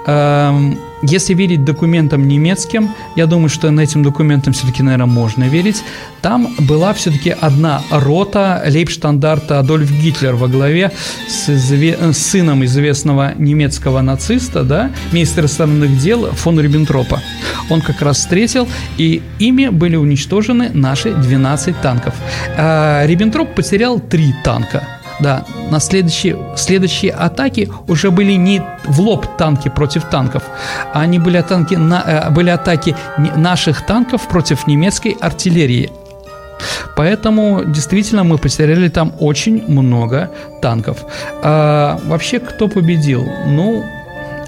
Эм, 0.08 0.80
если 1.04 1.36
верить 1.36 1.64
документам 1.64 2.28
немецким, 2.28 2.90
я 3.16 3.28
думаю, 3.28 3.50
что 3.50 3.70
на 3.70 3.82
этим 3.82 4.04
документам 4.04 4.54
все-таки, 4.54 4.82
наверное, 4.82 5.06
можно 5.06 5.44
верить. 5.44 5.84
Там 6.22 6.56
была 6.60 6.94
все-таки 6.94 7.30
одна 7.30 7.84
рота 7.92 8.64
лейбштандарта 8.66 9.60
Адольф 9.60 9.92
Гитлер 9.92 10.36
во 10.36 10.48
главе 10.48 10.92
с, 11.28 11.50
изве... 11.50 11.98
сыном 12.14 12.64
известного 12.66 13.34
немецкого 13.38 14.02
нациста, 14.02 14.64
да, 14.64 14.90
министра 15.12 15.42
иностранных 15.42 16.00
дел 16.00 16.32
фон 16.32 16.60
Риббентропа. 16.60 17.22
Он 17.70 17.82
как 17.82 18.02
раз 18.02 18.18
встретил, 18.18 18.68
и 18.98 19.22
ими 19.40 19.68
были 19.68 19.98
уничтожены 19.98 20.72
наши 20.74 21.14
12 21.14 21.80
танков. 21.82 22.16
А 22.58 23.06
Риббентроп 23.06 23.54
потерял 23.54 24.00
3 24.00 24.36
танка– 24.44 24.88
да, 25.20 25.46
на 25.72 25.80
следующие, 25.80 26.38
следующие 26.56 27.12
атаки 27.12 27.70
уже 27.88 28.12
были 28.12 28.34
не 28.34 28.62
в 28.86 29.00
лоб 29.02 29.26
танки 29.38 29.70
против 29.70 30.06
танков, 30.06 30.44
а 30.94 31.02
они 31.02 31.20
были, 31.20 31.38
атаки, 31.38 31.76
на, 31.76 32.04
э, 32.06 32.30
были 32.30 32.50
атаки 32.50 32.96
наших 33.18 33.86
танков 33.86 34.28
против 34.28 34.68
немецкой 34.68 35.18
артиллерии. 35.20 35.92
Поэтому 36.96 37.64
действительно 37.66 38.24
мы 38.24 38.38
потеряли 38.38 38.90
там 38.90 39.14
очень 39.20 39.64
много 39.68 40.32
танков. 40.62 41.06
А, 41.44 42.00
вообще, 42.06 42.40
кто 42.40 42.68
победил? 42.68 43.24
Ну, 43.46 43.84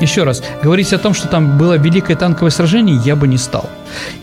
еще 0.02 0.24
раз, 0.24 0.44
говорить 0.64 0.94
о 0.94 0.98
том, 0.98 1.14
что 1.14 1.28
там 1.28 1.58
было 1.58 1.78
великое 1.78 2.16
танковое 2.16 2.52
сражение, 2.52 3.00
я 3.06 3.16
бы 3.16 3.28
не 3.28 3.38
стал. 3.38 3.70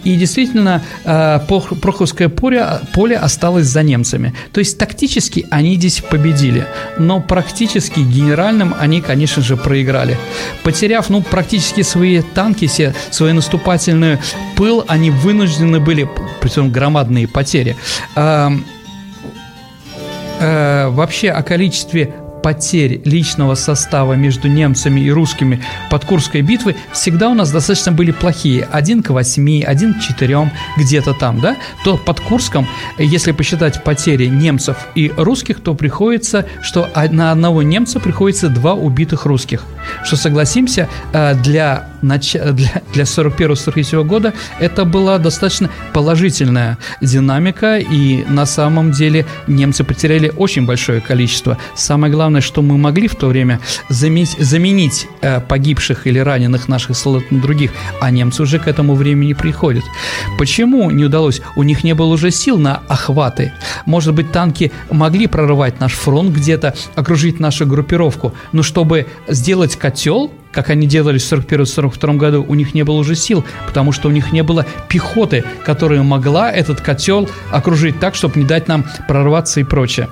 И 0.04 0.14
действительно, 0.16 0.82
э, 1.04 1.40
Проховское 1.46 2.28
поле, 2.28 2.66
поле 2.94 3.16
осталось 3.16 3.66
за 3.66 3.82
немцами. 3.82 4.34
То 4.52 4.60
есть 4.60 4.78
тактически 4.78 5.46
они 5.50 5.76
здесь 5.76 6.00
победили, 6.00 6.66
но 6.98 7.20
практически 7.20 8.00
генеральным 8.00 8.74
они, 8.78 9.00
конечно 9.00 9.42
же, 9.42 9.56
проиграли. 9.56 10.16
Потеряв, 10.62 11.10
ну, 11.10 11.22
практически 11.22 11.82
свои 11.82 12.22
танки, 12.22 12.66
все, 12.66 12.94
свой 13.10 13.32
наступательный 13.32 14.18
пыл, 14.56 14.84
они 14.88 15.10
вынуждены 15.10 15.80
были, 15.80 16.08
причем 16.40 16.70
громадные 16.70 17.28
потери. 17.28 17.76
Э, 18.14 18.50
э, 20.40 20.88
вообще 20.88 21.30
о 21.30 21.42
количестве 21.42 22.14
потерь 22.46 23.00
личного 23.04 23.56
состава 23.56 24.12
между 24.12 24.46
немцами 24.46 25.00
и 25.00 25.10
русскими 25.10 25.64
под 25.90 26.04
Курской 26.04 26.42
битвой 26.42 26.76
всегда 26.92 27.28
у 27.28 27.34
нас 27.34 27.50
достаточно 27.50 27.90
были 27.90 28.12
плохие. 28.12 28.68
Один 28.70 29.02
к 29.02 29.10
восьми, 29.10 29.64
один 29.66 29.94
к 29.94 30.00
четырем, 30.00 30.52
где-то 30.76 31.12
там, 31.12 31.40
да? 31.40 31.56
То 31.82 31.96
под 31.96 32.20
Курском, 32.20 32.68
если 32.98 33.32
посчитать 33.32 33.82
потери 33.82 34.26
немцев 34.26 34.76
и 34.94 35.12
русских, 35.16 35.58
то 35.58 35.74
приходится, 35.74 36.46
что 36.62 36.88
на 37.10 37.32
одного 37.32 37.64
немца 37.64 37.98
приходится 37.98 38.48
два 38.48 38.74
убитых 38.74 39.26
русских. 39.26 39.64
Что, 40.04 40.14
согласимся, 40.14 40.88
э, 41.12 41.34
для, 42.06 42.52
для, 42.52 42.82
для 42.92 43.04
41-43 43.04 44.04
года 44.04 44.32
это 44.60 44.84
была 44.84 45.18
достаточно 45.18 45.70
положительная 45.92 46.78
динамика, 47.00 47.78
и 47.78 48.24
на 48.28 48.46
самом 48.46 48.92
деле 48.92 49.26
немцы 49.46 49.84
потеряли 49.84 50.32
очень 50.36 50.66
большое 50.66 51.00
количество. 51.00 51.58
Самое 51.74 52.12
главное, 52.12 52.40
что 52.40 52.62
мы 52.62 52.78
могли 52.78 53.08
в 53.08 53.16
то 53.16 53.28
время 53.28 53.60
заменить, 53.88 54.36
заменить 54.38 55.06
э, 55.20 55.40
погибших 55.40 56.06
или 56.06 56.18
раненых 56.18 56.68
наших 56.68 56.96
солдат 56.96 57.30
на 57.30 57.40
других, 57.40 57.72
а 58.00 58.10
немцы 58.10 58.42
уже 58.42 58.58
к 58.58 58.68
этому 58.68 58.94
времени 58.94 59.32
приходят. 59.32 59.84
Почему 60.38 60.90
не 60.90 61.04
удалось? 61.04 61.40
У 61.56 61.62
них 61.62 61.84
не 61.84 61.94
было 61.94 62.12
уже 62.14 62.30
сил 62.30 62.58
на 62.58 62.82
охваты. 62.88 63.52
Может 63.84 64.14
быть, 64.14 64.32
танки 64.32 64.72
могли 64.90 65.26
прорывать 65.26 65.80
наш 65.80 65.92
фронт 65.92 66.34
где-то, 66.34 66.74
окружить 66.94 67.40
нашу 67.40 67.66
группировку, 67.66 68.34
но 68.52 68.62
чтобы 68.62 69.06
сделать 69.28 69.76
котел, 69.76 70.30
как 70.56 70.70
они 70.70 70.86
делали 70.86 71.18
в 71.18 71.32
1941-1942 71.32 72.16
году, 72.16 72.44
у 72.48 72.54
них 72.54 72.72
не 72.72 72.82
было 72.82 72.96
уже 72.96 73.14
сил, 73.14 73.44
потому 73.66 73.92
что 73.92 74.08
у 74.08 74.10
них 74.10 74.32
не 74.32 74.42
было 74.42 74.64
пехоты, 74.88 75.44
которая 75.66 76.02
могла 76.02 76.50
этот 76.50 76.80
котел 76.80 77.28
окружить 77.50 78.00
так, 78.00 78.14
чтобы 78.14 78.40
не 78.40 78.46
дать 78.46 78.66
нам 78.66 78.86
прорваться 79.06 79.60
и 79.60 79.64
прочее. 79.64 80.08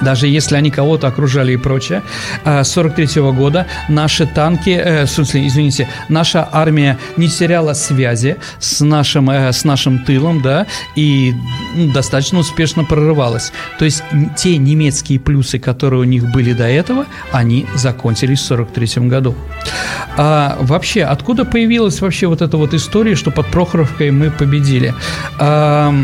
Даже 0.00 0.26
если 0.26 0.56
они 0.56 0.70
кого-то 0.70 1.06
окружали 1.06 1.52
и 1.52 1.56
прочее. 1.56 2.02
С 2.44 2.68
43 2.68 3.32
года 3.32 3.66
наши 3.88 4.26
танки, 4.26 4.70
э, 4.70 5.04
в 5.04 5.10
смысле, 5.10 5.46
извините, 5.46 5.88
наша 6.08 6.48
армия 6.50 6.98
не 7.16 7.28
теряла 7.28 7.74
связи 7.74 8.36
с 8.58 8.80
нашим, 8.80 9.30
э, 9.30 9.52
с 9.52 9.64
нашим 9.64 10.04
тылом, 10.04 10.42
да, 10.42 10.66
и 10.96 11.34
ну, 11.74 11.92
достаточно 11.92 12.38
успешно 12.38 12.84
прорывалась. 12.84 13.52
То 13.78 13.84
есть 13.84 14.02
те 14.36 14.56
немецкие 14.56 15.18
плюсы, 15.18 15.58
которые 15.58 16.00
у 16.00 16.04
них 16.04 16.30
были 16.30 16.52
до 16.52 16.64
этого, 16.64 17.06
они 17.32 17.66
закончились 17.74 18.40
в 18.40 18.44
43 18.44 19.08
году. 19.08 19.34
А 20.16 20.58
вообще, 20.60 21.02
откуда 21.04 21.44
появилась 21.44 22.00
вообще 22.00 22.26
вот 22.26 22.42
эта 22.42 22.56
вот 22.56 22.74
история, 22.74 23.14
что 23.14 23.30
под 23.30 23.46
Прохоровкой 23.46 24.10
мы 24.10 24.30
победили? 24.30 24.94
А, 25.38 25.94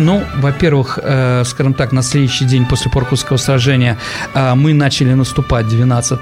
ну, 0.00 0.24
во-первых, 0.36 0.98
э, 1.02 1.44
скажем 1.44 1.74
так, 1.74 1.92
на 1.92 2.02
следующий 2.02 2.44
день 2.46 2.66
после 2.66 2.90
Поркутского 2.90 3.36
сражения 3.36 3.98
э, 4.34 4.54
мы 4.54 4.72
начали 4.72 5.14
наступать 5.14 5.68
12 5.68 6.18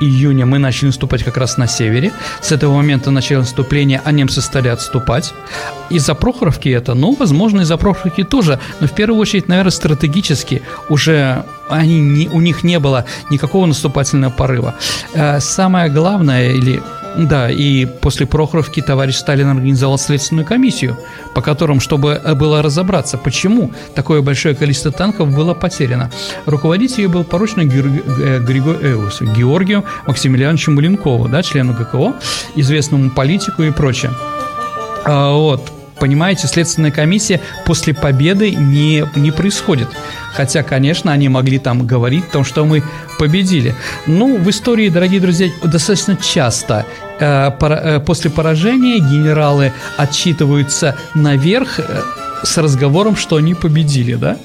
июня, 0.00 0.46
мы 0.46 0.58
начали 0.58 0.86
наступать 0.86 1.24
как 1.24 1.36
раз 1.36 1.58
на 1.58 1.66
севере. 1.66 2.12
С 2.40 2.52
этого 2.52 2.74
момента 2.74 3.10
начало 3.10 3.40
наступление, 3.40 4.00
а 4.04 4.12
немцы 4.12 4.40
стали 4.40 4.68
отступать. 4.68 5.34
Из-за 5.90 6.14
Прохоровки 6.14 6.68
это, 6.68 6.94
ну, 6.94 7.14
возможно, 7.18 7.60
из-за 7.60 7.76
Прохоровки 7.76 8.24
тоже, 8.24 8.58
но 8.80 8.86
в 8.86 8.92
первую 8.92 9.20
очередь, 9.20 9.48
наверное, 9.48 9.72
стратегически 9.72 10.62
уже 10.88 11.44
они 11.68 12.00
не, 12.00 12.28
у 12.28 12.40
них 12.40 12.64
не 12.64 12.78
было 12.78 13.04
никакого 13.30 13.66
наступательного 13.66 14.32
порыва. 14.32 14.74
Э, 15.14 15.40
самое 15.40 15.90
главное, 15.90 16.52
или 16.52 16.82
да, 17.16 17.50
и 17.50 17.86
после 17.86 18.26
Прохоровки 18.26 18.82
товарищ 18.82 19.16
Сталин 19.16 19.48
организовал 19.48 19.98
следственную 19.98 20.46
комиссию, 20.46 20.98
по 21.34 21.40
которым, 21.40 21.80
чтобы 21.80 22.20
э, 22.22 22.34
было 22.34 22.62
разобраться, 22.62 23.16
почему 23.16 23.72
такое 23.94 24.20
большое 24.20 24.54
количество 24.54 24.92
танков 24.92 25.34
было 25.34 25.54
потеряно. 25.54 26.10
Руководитель 26.44 27.02
ее 27.04 27.08
был 27.08 27.24
поручен 27.24 27.70
э, 27.70 28.40
Георгию 29.34 29.84
Максимилиановичу 30.06 30.72
Маленкову, 30.72 31.28
да, 31.28 31.42
члену 31.42 31.72
ГКО, 31.72 32.14
известному 32.54 33.10
политику 33.10 33.62
и 33.62 33.70
прочее. 33.70 34.12
А, 35.06 35.32
вот, 35.32 35.72
понимаете, 35.98 36.46
следственная 36.46 36.90
комиссия 36.90 37.40
после 37.64 37.94
победы 37.94 38.54
не, 38.54 39.06
не 39.16 39.30
происходит. 39.30 39.88
Хотя, 40.34 40.62
конечно, 40.62 41.12
они 41.12 41.28
могли 41.28 41.58
там 41.58 41.86
говорить 41.86 42.24
о 42.28 42.32
том, 42.32 42.44
что 42.44 42.64
мы 42.64 42.82
победили. 43.18 43.74
Ну, 44.06 44.36
в 44.36 44.48
истории, 44.50 44.88
дорогие 44.88 45.20
друзья, 45.20 45.48
достаточно 45.64 46.16
часто 46.16 46.84
э, 47.18 47.50
пора, 47.58 47.76
э, 47.76 48.00
после 48.00 48.30
поражения 48.30 48.98
генералы 48.98 49.72
отчитываются 49.96 50.96
наверх 51.14 51.80
э, 51.80 52.02
с 52.42 52.58
разговором, 52.58 53.16
что 53.16 53.36
они 53.36 53.54
победили, 53.54 54.14
да? 54.14 54.36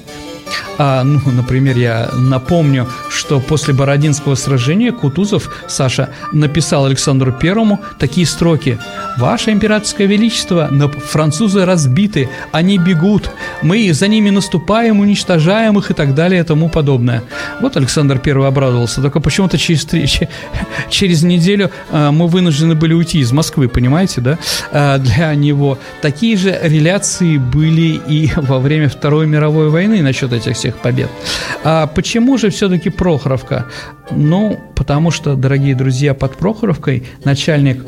А, 0.78 1.04
ну, 1.04 1.20
например, 1.30 1.76
я 1.76 2.10
напомню, 2.12 2.88
что 3.12 3.40
после 3.40 3.74
Бородинского 3.74 4.34
сражения 4.34 4.92
Кутузов, 4.92 5.64
Саша, 5.68 6.10
написал 6.32 6.86
Александру 6.86 7.32
Первому 7.32 7.80
такие 7.98 8.26
строки. 8.26 8.78
«Ваше 9.18 9.50
императорское 9.50 10.06
величество, 10.06 10.68
но 10.70 10.88
французы 10.88 11.64
разбиты, 11.64 12.28
они 12.52 12.78
бегут, 12.78 13.30
мы 13.62 13.92
за 13.92 14.08
ними 14.08 14.30
наступаем, 14.30 15.00
уничтожаем 15.00 15.78
их 15.78 15.90
и 15.90 15.94
так 15.94 16.14
далее 16.14 16.40
и 16.40 16.44
тому 16.44 16.68
подобное». 16.68 17.22
Вот 17.60 17.76
Александр 17.76 18.18
Первый 18.18 18.48
обрадовался, 18.48 19.02
только 19.02 19.20
почему-то 19.20 19.58
через, 19.58 19.86
через 20.90 21.22
неделю 21.22 21.70
а, 21.90 22.10
мы 22.10 22.26
вынуждены 22.26 22.74
были 22.74 22.94
уйти 22.94 23.18
из 23.18 23.32
Москвы, 23.32 23.68
понимаете, 23.68 24.20
да, 24.20 24.38
а, 24.72 24.98
для 24.98 25.34
него. 25.34 25.78
Такие 26.00 26.36
же 26.36 26.58
реляции 26.62 27.36
были 27.36 28.00
и 28.08 28.30
во 28.36 28.58
время 28.58 28.88
Второй 28.88 29.26
мировой 29.26 29.68
войны 29.68 30.02
насчет 30.02 30.32
этих 30.32 30.56
всех 30.56 30.78
побед. 30.78 31.10
А 31.64 31.86
почему 31.86 32.38
же 32.38 32.50
все-таки 32.50 32.90
Прохоровка? 33.02 33.66
Ну, 34.12 34.60
потому 34.76 35.10
что, 35.10 35.34
дорогие 35.34 35.74
друзья, 35.74 36.14
под 36.14 36.36
Прохоровкой 36.36 37.02
начальник 37.24 37.84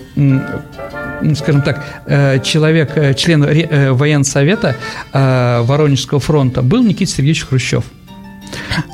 скажем 1.37 1.62
так, 1.62 2.03
э, 2.07 2.40
человек, 2.40 2.96
э, 2.96 3.14
член 3.14 3.44
э, 3.44 3.92
военсовета 3.92 4.74
Воронежского 5.12 6.18
фронта 6.18 6.62
был 6.62 6.83
Никита 6.83 7.12
Сергеевич 7.12 7.44
Хрущев. 7.44 7.85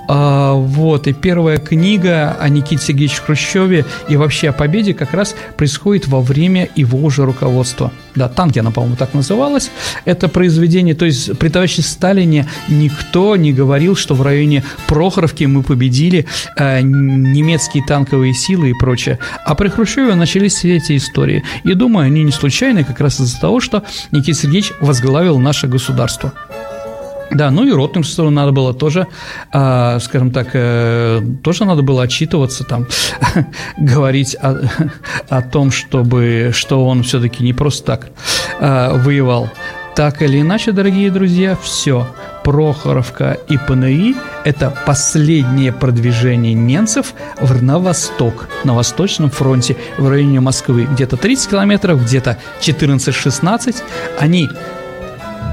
А, 0.09 0.55
вот, 0.55 1.07
и 1.07 1.13
первая 1.13 1.59
книга 1.59 2.37
о 2.39 2.49
Никите 2.49 2.83
Сергеевиче 2.83 3.23
Хрущеве 3.23 3.85
и 4.09 4.17
вообще 4.17 4.49
о 4.51 4.53
победе 4.53 4.95
как 4.95 5.15
раз 5.15 5.37
происходит 5.57 6.09
во 6.09 6.21
время 6.21 6.69
его 6.75 6.99
уже 6.99 7.25
руководства. 7.25 7.93
Да, 8.15 8.29
«Танки» 8.29 8.59
она, 8.59 8.71
по-моему, 8.73 8.97
так 8.97 9.15
называлась. 9.15 9.71
Это 10.05 10.29
произведение, 10.29 10.95
то 10.95 11.05
есть 11.05 11.39
при 11.39 11.49
товарище 11.49 11.83
Сталине 11.83 12.49
никто 12.69 13.37
не 13.37 13.53
говорил, 13.53 13.95
что 13.95 14.15
в 14.15 14.23
районе 14.23 14.65
Прохоровки 14.89 15.45
мы 15.45 15.63
победили 15.63 16.27
э, 16.57 16.81
немецкие 16.83 17.85
танковые 17.87 18.35
силы 18.35 18.71
и 18.71 18.75
прочее. 18.75 19.19
А 19.45 19.55
при 19.55 19.69
Хрущеве 19.69 20.15
начались 20.15 20.55
все 20.55 20.77
эти 20.77 20.97
истории. 20.97 21.45
И 21.63 21.75
думаю, 21.75 22.07
они 22.07 22.25
не 22.25 22.33
случайны 22.33 22.83
как 22.83 23.01
раз 23.01 23.21
из-за 23.21 23.41
того, 23.41 23.61
что 23.61 23.85
Никита 24.11 24.39
Сергеевич 24.39 24.73
возглавил 24.81 25.39
наше 25.39 25.69
государство. 25.69 26.33
Да, 27.31 27.51
ну 27.51 27.65
и 27.65 27.73
ротмистру 27.73 28.31
надо 28.31 28.53
было 28.53 28.75
тоже, 28.75 29.07
э, 29.53 29.99
скажем 30.01 30.31
так, 30.33 30.49
э, 30.53 31.21
тоже 31.43 31.65
надо 31.65 31.83
было 31.83 32.03
отчитываться, 32.03 32.65
там, 32.65 32.87
говорить 33.79 34.37
о, 34.41 34.63
о 35.29 35.43
том, 35.43 35.71
чтобы, 35.71 36.51
что 36.53 36.85
он 36.87 37.03
все-таки 37.03 37.45
не 37.45 37.53
просто 37.53 37.87
так 37.87 38.11
э, 38.59 38.99
воевал. 38.99 39.49
Так 39.95 40.23
или 40.23 40.41
иначе, 40.41 40.73
дорогие 40.73 41.11
друзья, 41.11 41.57
все. 41.61 42.07
Прохоровка 42.45 43.37
и 43.49 43.59
ПНИ– 43.59 44.17
это 44.45 44.75
последнее 44.87 45.73
продвижение 45.73 46.55
немцев 46.55 47.13
в, 47.39 47.63
на 47.63 47.79
восток, 47.79 48.49
на 48.65 48.75
Восточном 48.75 49.31
фронте 49.31 49.77
в 49.99 50.09
районе 50.09 50.41
Москвы. 50.41 50.89
Где-то 50.91 51.17
30 51.17 51.51
километров, 51.51 52.03
где-то 52.03 52.39
14-16. 52.63 53.83
Они 54.19 54.49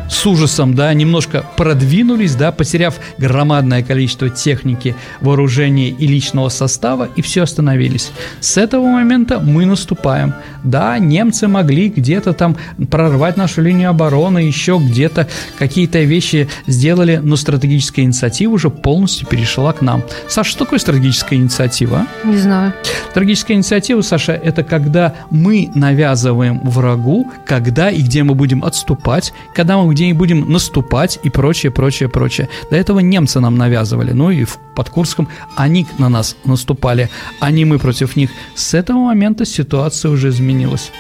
с 0.10 0.26
ужасом, 0.26 0.74
да, 0.74 0.94
немножко 0.94 1.46
продвинулись, 1.56 2.36
да, 2.36 2.52
потеряв 2.52 2.96
громадное 3.18 3.84
количество 3.84 4.30
техники, 4.30 4.96
вооружения 5.22 5.90
и 5.90 6.08
личного 6.08 6.50
состава, 6.50 7.10
и 7.16 7.22
все 7.22 7.44
остановились. 7.44 8.12
С 8.40 8.58
этого 8.58 8.86
момента 8.86 9.40
мы 9.40 9.66
наступаем. 9.66 10.34
Да, 10.64 10.98
немцы 11.00 11.48
могли 11.48 11.90
где-то 11.90 12.34
там 12.34 12.58
прорвать 12.90 13.38
нашу 13.38 13.62
линию 13.62 13.90
обороны, 13.90 14.40
еще 14.40 14.80
где-то 14.82 15.28
какие-то 15.58 16.00
вещи 16.00 16.50
сделали, 16.68 17.20
но 17.24 17.36
стратегическая 17.36 18.04
инициатива 18.04 18.54
уже 18.54 18.70
полностью 18.70 19.28
перешла 19.28 19.74
к 19.74 19.82
нам. 19.82 20.04
Саша, 20.28 20.52
что 20.52 20.66
такое 20.66 20.80
стратегическая 20.80 21.36
инициатива? 21.36 22.06
А? 22.24 22.28
Не 22.28 22.38
знаю. 22.38 22.74
Стратегическая 23.18 23.56
инициатива, 23.56 24.02
Саша, 24.02 24.34
это 24.34 24.62
когда 24.62 25.16
мы 25.32 25.72
навязываем 25.74 26.60
врагу, 26.60 27.28
когда 27.48 27.90
и 27.90 28.04
где 28.04 28.22
мы 28.22 28.36
будем 28.36 28.64
отступать, 28.64 29.34
когда 29.56 29.80
мы 29.80 29.92
где 29.92 30.14
будем 30.14 30.52
наступать 30.52 31.18
и 31.24 31.32
прочее, 31.32 31.72
прочее, 31.72 32.10
прочее. 32.10 32.48
До 32.70 32.76
этого 32.76 33.00
немцы 33.00 33.40
нам 33.40 33.58
навязывали, 33.58 34.12
ну 34.12 34.30
и 34.30 34.46
под 34.76 34.92
Курском 34.92 35.28
они 35.56 35.88
на 35.98 36.10
нас 36.10 36.36
наступали, 36.46 37.10
а 37.40 37.50
не 37.50 37.66
мы 37.66 37.80
против 37.80 38.16
них. 38.18 38.30
С 38.54 38.76
этого 38.76 39.00
момента 39.00 39.46
ситуация 39.46 40.12
уже 40.12 40.30
изменилась. 40.30 40.92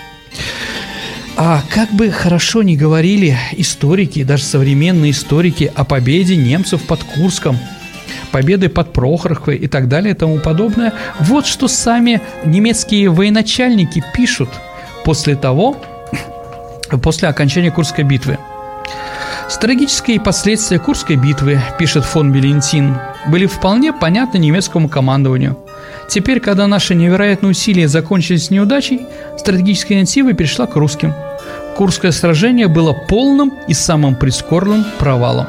А 1.36 1.62
как 1.70 1.92
бы 1.92 2.10
хорошо 2.10 2.64
не 2.64 2.76
говорили 2.76 3.38
историки, 3.52 4.24
даже 4.24 4.42
современные 4.42 5.12
историки 5.12 5.72
о 5.76 5.84
победе 5.84 6.36
немцев 6.36 6.82
под 6.82 7.04
Курском, 7.04 7.60
победы 8.32 8.70
под 8.70 8.94
Прохоровкой 8.94 9.58
и 9.58 9.68
так 9.68 9.88
далее 9.88 10.14
и 10.14 10.18
тому 10.18 10.40
подобное, 10.40 10.94
вот 11.20 11.46
что 11.46 11.68
сами 11.68 12.22
немецкие 12.46 13.10
военачальники 13.10 14.04
пишут 14.14 14.50
после 15.04 15.36
того, 15.36 15.78
после 17.02 17.30
окончания 17.30 17.72
Курской 17.72 18.04
битвы. 18.04 18.38
Стратегические 19.50 20.20
последствия 20.20 20.78
Курской 20.78 21.16
битвы, 21.16 21.60
пишет 21.80 22.04
фон 22.04 22.34
Белентин, 22.34 22.98
были 23.28 23.46
вполне 23.46 23.94
понятны 23.94 24.40
немецкому 24.40 24.90
командованию. 24.90 25.58
Теперь, 26.10 26.40
когда 26.42 26.68
наши 26.68 26.96
невероятные 26.96 27.52
усилия 27.52 27.88
закончились 27.88 28.50
неудачей, 28.50 29.08
стратегическая 29.38 29.96
инициатива 29.96 30.34
перешла 30.34 30.68
к 30.68 30.76
русским. 30.76 31.14
Курское 31.78 32.12
сражение 32.12 32.68
было 32.68 32.94
полным 32.94 33.54
и 33.68 33.74
самым 33.74 34.16
прискорбным 34.16 34.86
провалом. 35.00 35.48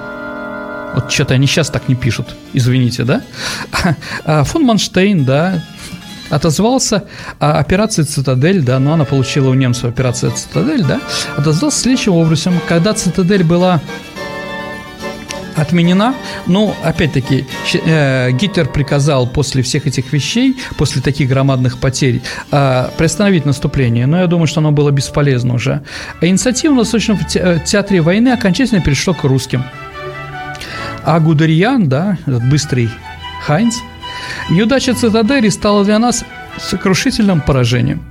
Вот 0.95 1.11
что-то 1.13 1.35
они 1.35 1.47
сейчас 1.47 1.71
так 1.71 1.89
не 1.89 1.95
пишут, 1.95 2.35
извините, 2.53 3.05
да? 3.05 3.23
А 4.25 4.45
фон 4.45 4.65
Манштейн, 4.65 5.25
да, 5.25 5.63
отозвался 6.31 7.05
о 7.39 7.59
операции 7.59 8.03
«Цитадель», 8.03 8.63
да, 8.63 8.79
но 8.79 8.93
она 8.95 9.05
получила 9.05 9.49
у 9.51 9.55
немцев 9.55 9.85
операция 9.85 10.31
«Цитадель», 10.31 10.85
да, 10.85 11.01
отозвался 11.37 11.81
следующим 11.81 12.13
образом. 12.13 12.55
Когда 12.69 12.95
«Цитадель» 12.95 13.45
была 13.45 13.81
отменена. 15.57 16.15
Но, 16.47 16.77
опять-таки, 16.85 17.45
э, 17.85 18.31
Гитлер 18.31 18.69
приказал 18.69 19.27
после 19.27 19.63
всех 19.63 19.87
этих 19.87 20.13
вещей, 20.13 20.57
после 20.77 21.03
таких 21.03 21.29
громадных 21.29 21.79
потерь, 21.79 22.23
э, 22.53 22.89
приостановить 22.97 23.45
наступление. 23.45 24.07
Но 24.07 24.21
я 24.21 24.27
думаю, 24.27 24.47
что 24.47 24.61
оно 24.61 24.71
было 24.71 24.91
бесполезно 24.91 25.55
уже. 25.55 25.83
А 26.21 26.27
инициатива 26.27 26.73
на 26.73 26.79
Восточном 26.79 27.19
театре 27.65 28.01
войны 28.01 28.29
окончательно 28.29 28.81
перешла 28.81 29.15
к 29.15 29.25
русским. 29.25 29.65
А 31.11 31.21
Гудериан, 31.21 31.89
да, 31.89 32.19
быстрый 32.27 32.91
Хайнц. 33.47 33.77
Неудача 34.51 34.93
цитадели 34.93 35.49
стала 35.49 35.83
для 35.83 35.99
нас 35.99 36.23
сокрушительным 36.59 37.41
поражением. 37.41 38.03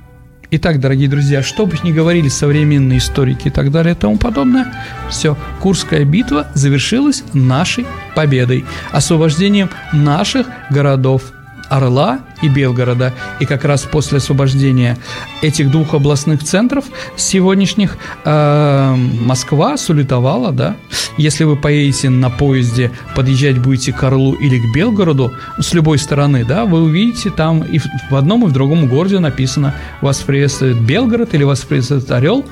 Итак, 0.50 0.80
дорогие 0.80 1.08
друзья, 1.08 1.44
что 1.44 1.64
бы 1.64 1.76
ни 1.84 1.92
говорили 1.92 2.26
современные 2.26 2.98
историки 2.98 3.46
и 3.46 3.50
так 3.52 3.70
далее 3.70 3.94
и 3.94 3.96
тому 3.96 4.18
подобное, 4.18 4.74
все, 5.10 5.36
Курская 5.60 6.04
битва 6.04 6.48
завершилась 6.54 7.22
нашей 7.34 7.86
победой, 8.16 8.64
освобождением 8.90 9.70
наших 9.92 10.48
городов– 10.68 11.34
Орла 11.68 12.20
и 12.42 12.48
Белгорода. 12.48 13.14
И 13.40 13.46
как 13.46 13.64
раз 13.64 13.82
после 13.82 14.18
освобождения 14.18 14.98
этих 15.42 15.70
двух 15.70 15.94
областных 15.94 16.42
центров 16.42 16.84
сегодняшних 17.16 17.98
э, 18.24 18.94
Москва 18.96 19.76
сулитовала, 19.76 20.52
да. 20.52 20.76
Если 21.16 21.44
вы 21.44 21.56
поедете 21.56 22.10
на 22.10 22.30
поезде, 22.30 22.92
подъезжать 23.16 23.58
будете 23.58 23.92
к 23.92 24.02
Орлу 24.02 24.34
или 24.34 24.58
к 24.58 24.74
Белгороду 24.74 25.32
с 25.58 25.74
любой 25.74 25.98
стороны, 25.98 26.44
да, 26.44 26.64
вы 26.64 26.82
увидите 26.82 27.30
там 27.30 27.62
и 27.62 27.78
в 27.78 28.14
одном 28.14 28.44
и 28.44 28.48
в 28.48 28.52
другом 28.52 28.88
городе 28.88 29.18
написано 29.18 29.74
«Вас 30.00 30.18
приветствует 30.18 30.80
Белгород» 30.80 31.34
или 31.34 31.44
«Вас 31.44 31.60
приветствует 31.60 32.10
Орел», 32.10 32.44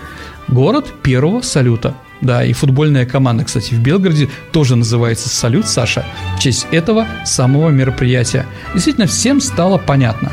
город 0.48 0.86
первого 1.02 1.42
салюта– 1.42 1.94
да, 2.20 2.44
и 2.44 2.52
футбольная 2.52 3.06
команда, 3.06 3.44
кстати, 3.44 3.74
в 3.74 3.80
Белгороде 3.80 4.28
тоже 4.52 4.76
называется 4.76 5.28
«Салют, 5.28 5.66
Саша» 5.66 6.04
в 6.36 6.40
честь 6.40 6.66
этого 6.70 7.06
самого 7.24 7.70
мероприятия. 7.70 8.46
Действительно, 8.72 9.06
всем 9.06 9.40
стало 9.40 9.78
понятно. 9.78 10.32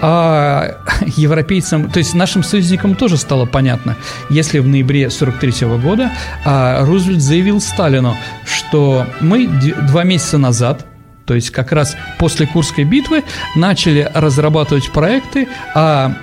А 0.00 0.76
европейцам, 1.06 1.90
то 1.90 1.98
есть 1.98 2.14
нашим 2.14 2.42
союзникам 2.42 2.94
тоже 2.94 3.16
стало 3.16 3.46
понятно, 3.46 3.96
если 4.28 4.58
в 4.58 4.68
ноябре 4.68 5.10
43 5.10 5.66
года 5.78 6.12
а, 6.44 6.84
Рузвельт 6.84 7.22
заявил 7.22 7.60
Сталину, 7.60 8.16
что 8.44 9.06
мы 9.20 9.46
два 9.46 10.04
месяца 10.04 10.38
назад 10.38 10.86
то 11.24 11.34
есть 11.34 11.50
как 11.50 11.70
раз 11.72 11.96
после 12.18 12.46
Курской 12.46 12.84
битвы 12.84 13.22
начали 13.54 14.10
разрабатывать 14.12 14.90
проекты 14.90 15.48
о 15.74 16.14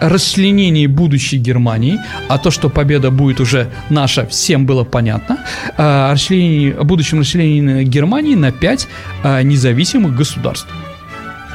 расчленении 0.00 0.86
будущей 0.86 1.38
Германии, 1.38 1.98
а 2.28 2.38
то, 2.38 2.50
что 2.50 2.68
победа 2.68 3.10
будет 3.10 3.40
уже 3.40 3.70
наша, 3.90 4.26
всем 4.26 4.66
было 4.66 4.84
понятно, 4.84 5.38
о, 5.76 6.12
расчленении, 6.12 6.72
о 6.72 6.84
будущем 6.84 7.20
расчленении 7.20 7.84
Германии 7.84 8.34
на 8.34 8.52
пять 8.52 8.88
а, 9.22 9.42
независимых 9.42 10.14
государств. 10.14 10.68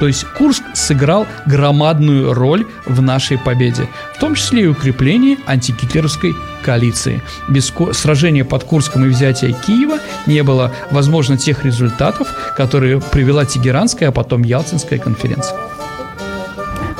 То 0.01 0.07
есть 0.07 0.23
Курск 0.35 0.63
сыграл 0.73 1.27
громадную 1.45 2.33
роль 2.33 2.65
в 2.87 3.03
нашей 3.03 3.37
победе, 3.37 3.87
в 4.15 4.19
том 4.19 4.33
числе 4.33 4.63
и 4.63 4.65
укреплении 4.65 5.37
антигитлеровской 5.45 6.33
коалиции. 6.63 7.21
Без 7.47 7.71
сражения 7.93 8.43
под 8.43 8.63
Курском 8.63 9.05
и 9.05 9.09
взятия 9.09 9.53
Киева 9.53 9.99
не 10.25 10.41
было 10.41 10.71
возможно 10.89 11.37
тех 11.37 11.63
результатов, 11.63 12.27
которые 12.57 12.99
привела 12.99 13.45
Тегеранская, 13.45 14.09
а 14.09 14.11
потом 14.11 14.41
Ялтинская 14.41 14.97
конференция. 14.97 15.55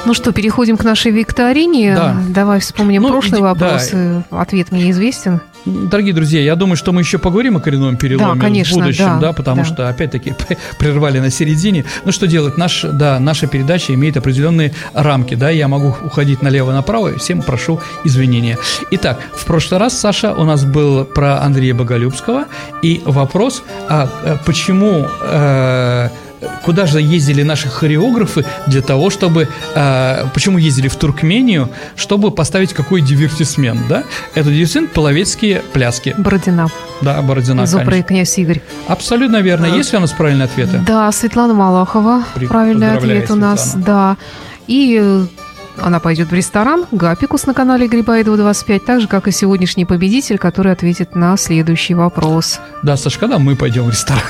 Ну 0.06 0.14
что, 0.14 0.32
переходим 0.32 0.78
к 0.78 0.84
нашей 0.84 1.12
викторине. 1.12 1.96
Да. 1.96 2.16
Давай 2.30 2.60
вспомним 2.60 3.04
ну, 3.04 3.10
прошлый 3.10 3.42
вопрос. 3.42 3.90
Да. 3.92 4.24
Ответ 4.32 4.72
мне 4.72 4.92
известен. 4.92 5.42
Дорогие 5.66 6.14
друзья, 6.14 6.42
я 6.42 6.56
думаю, 6.56 6.76
что 6.76 6.92
мы 6.92 7.02
еще 7.02 7.20
поговорим 7.20 7.58
о 7.58 7.60
коренном 7.60 7.96
переломе 7.96 8.34
да, 8.34 8.40
конечно, 8.40 8.78
в 8.78 8.82
будущем, 8.82 9.06
да, 9.06 9.20
да 9.20 9.34
потому 9.34 9.62
да. 9.62 9.66
что, 9.66 9.90
опять-таки, 9.90 10.34
прервали 10.80 11.20
на 11.20 11.30
середине. 11.30 11.86
Ну, 12.04 12.12
что 12.12 12.26
делать? 12.26 12.58
Наш, 12.58 12.82
да, 12.82 13.20
наша 13.20 13.46
передача 13.46 13.94
имеет 13.94 14.18
определенные 14.18 14.74
рамки, 14.94 15.36
да, 15.36 15.52
я 15.52 15.68
могу 15.68 15.96
уходить 16.04 16.42
налево-направо, 16.42 17.20
всем 17.20 17.44
прошу 17.44 17.80
извинения. 18.04 18.58
Итак, 18.90 19.20
в 19.36 19.46
прошлый 19.46 19.80
раз, 19.80 20.00
Саша, 20.00 20.34
у 20.34 20.46
нас 20.46 20.66
был 20.66 21.06
про 21.06 21.42
Андрея 21.42 21.76
Боголюбского, 21.76 22.46
и 22.82 23.02
вопрос, 23.06 23.62
а, 23.88 24.10
а 24.24 24.38
почему... 24.44 25.08
Э, 25.22 26.10
куда 26.64 26.86
же 26.86 27.02
ездили 27.02 27.44
наши 27.44 27.68
хореографы 27.68 28.46
для 28.68 28.82
того, 28.82 29.10
чтобы... 29.10 29.48
Э, 29.76 30.26
почему 30.34 30.58
ездили 30.58 30.88
в 30.88 30.96
Туркмению? 30.96 31.70
Чтобы 31.96 32.32
поставить 32.32 32.74
какой 32.74 33.02
дивертисмент, 33.02 33.88
да? 33.88 34.04
Это 34.36 34.50
дивертисмент 34.50 34.92
половецкие 34.92 35.62
пляски. 35.74 36.16
Бородина. 36.18 36.68
Да, 37.02 37.22
Бородина, 37.22 37.66
Зубра 37.66 37.98
и 37.98 38.04
князь 38.04 38.38
Игорь. 38.38 38.62
Абсолютно 38.88 39.38
верно. 39.38 39.68
А... 39.72 39.76
Есть 39.76 39.92
ли 39.92 39.98
у 39.98 40.02
нас 40.02 40.12
правильные 40.12 40.46
ответы? 40.46 40.82
Да, 40.86 41.12
Светлана 41.12 41.54
Малахова. 41.54 42.24
При... 42.36 42.48
Правильный 42.48 42.96
ответ 42.96 43.32
у 43.32 43.36
нас, 43.36 43.72
Светлана. 43.72 43.86
да. 43.86 44.18
И 44.68 45.00
э, 45.02 45.26
она 45.78 46.00
пойдет 46.00 46.30
в 46.30 46.34
ресторан 46.34 46.86
Гапикус 46.92 47.46
на 47.46 47.54
канале 47.54 47.88
Грибоедова 47.88 48.38
25, 48.38 48.86
так 48.86 49.02
же, 49.02 49.08
как 49.08 49.28
и 49.28 49.32
сегодняшний 49.32 49.86
победитель, 49.86 50.38
который 50.38 50.72
ответит 50.72 51.16
на 51.16 51.38
следующий 51.38 51.94
вопрос. 51.94 52.60
Да, 52.84 52.98
Саш, 52.98 53.18
когда 53.18 53.40
мы 53.40 53.56
пойдем 53.56 53.86
в 53.86 53.90
ресторан? 53.90 54.24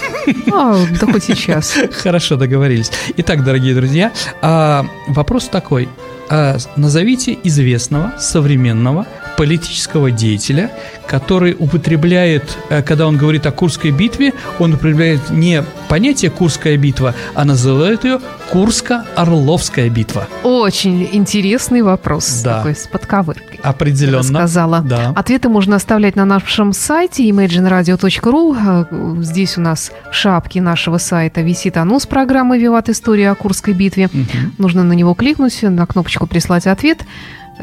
А, 0.51 0.77
да 0.99 1.11
хоть 1.11 1.23
сейчас. 1.23 1.75
Хорошо, 2.03 2.35
договорились. 2.35 2.91
Итак, 3.17 3.43
дорогие 3.43 3.75
друзья, 3.75 4.11
а, 4.41 4.85
вопрос 5.07 5.47
такой. 5.47 5.89
А, 6.29 6.57
назовите 6.75 7.37
известного 7.43 8.13
современного 8.19 9.05
политического 9.37 10.11
деятеля, 10.11 10.71
который 11.07 11.55
употребляет, 11.57 12.57
э, 12.69 12.81
когда 12.81 13.07
он 13.07 13.17
говорит 13.17 13.45
о 13.45 13.51
Курской 13.51 13.91
битве, 13.91 14.33
он 14.59 14.73
употребляет 14.73 15.29
не 15.29 15.63
понятие 15.89 16.31
Курская 16.31 16.77
битва, 16.77 17.15
а 17.33 17.43
называет 17.43 18.03
ее 18.05 18.19
Курско-Орловская 18.51 19.89
битва. 19.89 20.27
Очень 20.43 21.07
интересный 21.11 21.81
вопрос. 21.81 22.41
Да. 22.43 22.57
Такой 22.57 22.75
с 22.75 22.87
подковыркой. 22.87 23.59
Определенно. 23.63 24.23
Сказала. 24.23 24.81
Да. 24.81 25.13
Ответы 25.15 25.49
можно 25.49 25.75
оставлять 25.75 26.15
на 26.15 26.25
нашем 26.25 26.73
сайте 26.73 27.29
imagineradio.ru. 27.29 28.87
Э, 28.89 29.21
здесь 29.23 29.57
у 29.57 29.61
нас 29.61 29.91
в 30.11 30.15
шапке 30.15 30.61
нашего 30.61 30.97
сайта 30.97 31.41
висит 31.41 31.77
анонс 31.77 32.05
программы 32.05 32.57
«Виват. 32.57 32.89
История 32.89 33.31
о 33.31 33.35
Курской 33.35 33.73
битве». 33.73 34.07
Угу. 34.07 34.53
Нужно 34.57 34.83
на 34.83 34.93
него 34.93 35.13
кликнуть, 35.13 35.61
на 35.63 35.85
кнопочку 35.85 36.27
«Прислать 36.27 36.67
ответ» 36.67 36.99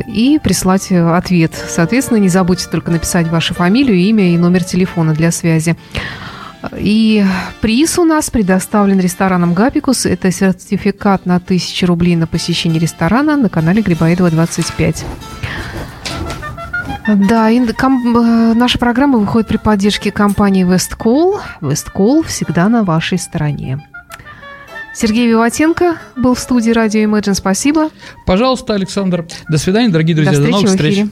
и 0.06 0.38
прислать 0.42 0.90
э, 0.90 1.16
ответ. 1.16 1.52
Соответственно, 1.54 2.18
не 2.18 2.28
забудьте 2.28 2.68
только 2.70 2.90
написать 2.90 3.28
вашу 3.28 3.54
фамилию, 3.54 3.96
имя 3.96 4.32
и 4.32 4.38
номер 4.38 4.64
телефона 4.64 5.14
для 5.14 5.30
связи. 5.30 5.76
И 6.76 7.24
приз 7.60 7.98
у 7.98 8.04
нас 8.04 8.30
предоставлен 8.30 8.98
рестораном 8.98 9.54
«Гапикус». 9.54 10.06
Это 10.06 10.30
сертификат 10.32 11.24
на 11.24 11.36
1000 11.36 11.86
рублей 11.86 12.16
на 12.16 12.26
посещение 12.26 12.80
ресторана 12.80 13.36
на 13.36 13.48
канале 13.48 13.80
Грибоедова 13.82 14.30
25. 14.30 15.04
Да, 17.08 17.48
и 17.48 17.66
ком, 17.72 18.16
э, 18.16 18.54
наша 18.54 18.78
программа 18.78 19.18
выходит 19.18 19.48
при 19.48 19.56
поддержке 19.56 20.10
компании 20.10 20.66
Westcall. 20.66 21.40
Westcall 21.62 22.22
всегда 22.26 22.68
на 22.68 22.82
вашей 22.84 23.18
стороне. 23.18 23.80
Сергей 25.00 25.28
Виватенко 25.28 25.96
был 26.16 26.34
в 26.34 26.40
студии 26.40 26.72
радио 26.72 27.02
Imagine. 27.02 27.34
Спасибо. 27.34 27.90
Пожалуйста, 28.26 28.74
Александр. 28.74 29.24
До 29.48 29.56
свидания, 29.56 29.90
дорогие 29.90 30.16
друзья. 30.16 30.32
До, 30.32 30.42
До 30.42 30.48
новых 30.48 30.70
встреч. 30.70 31.06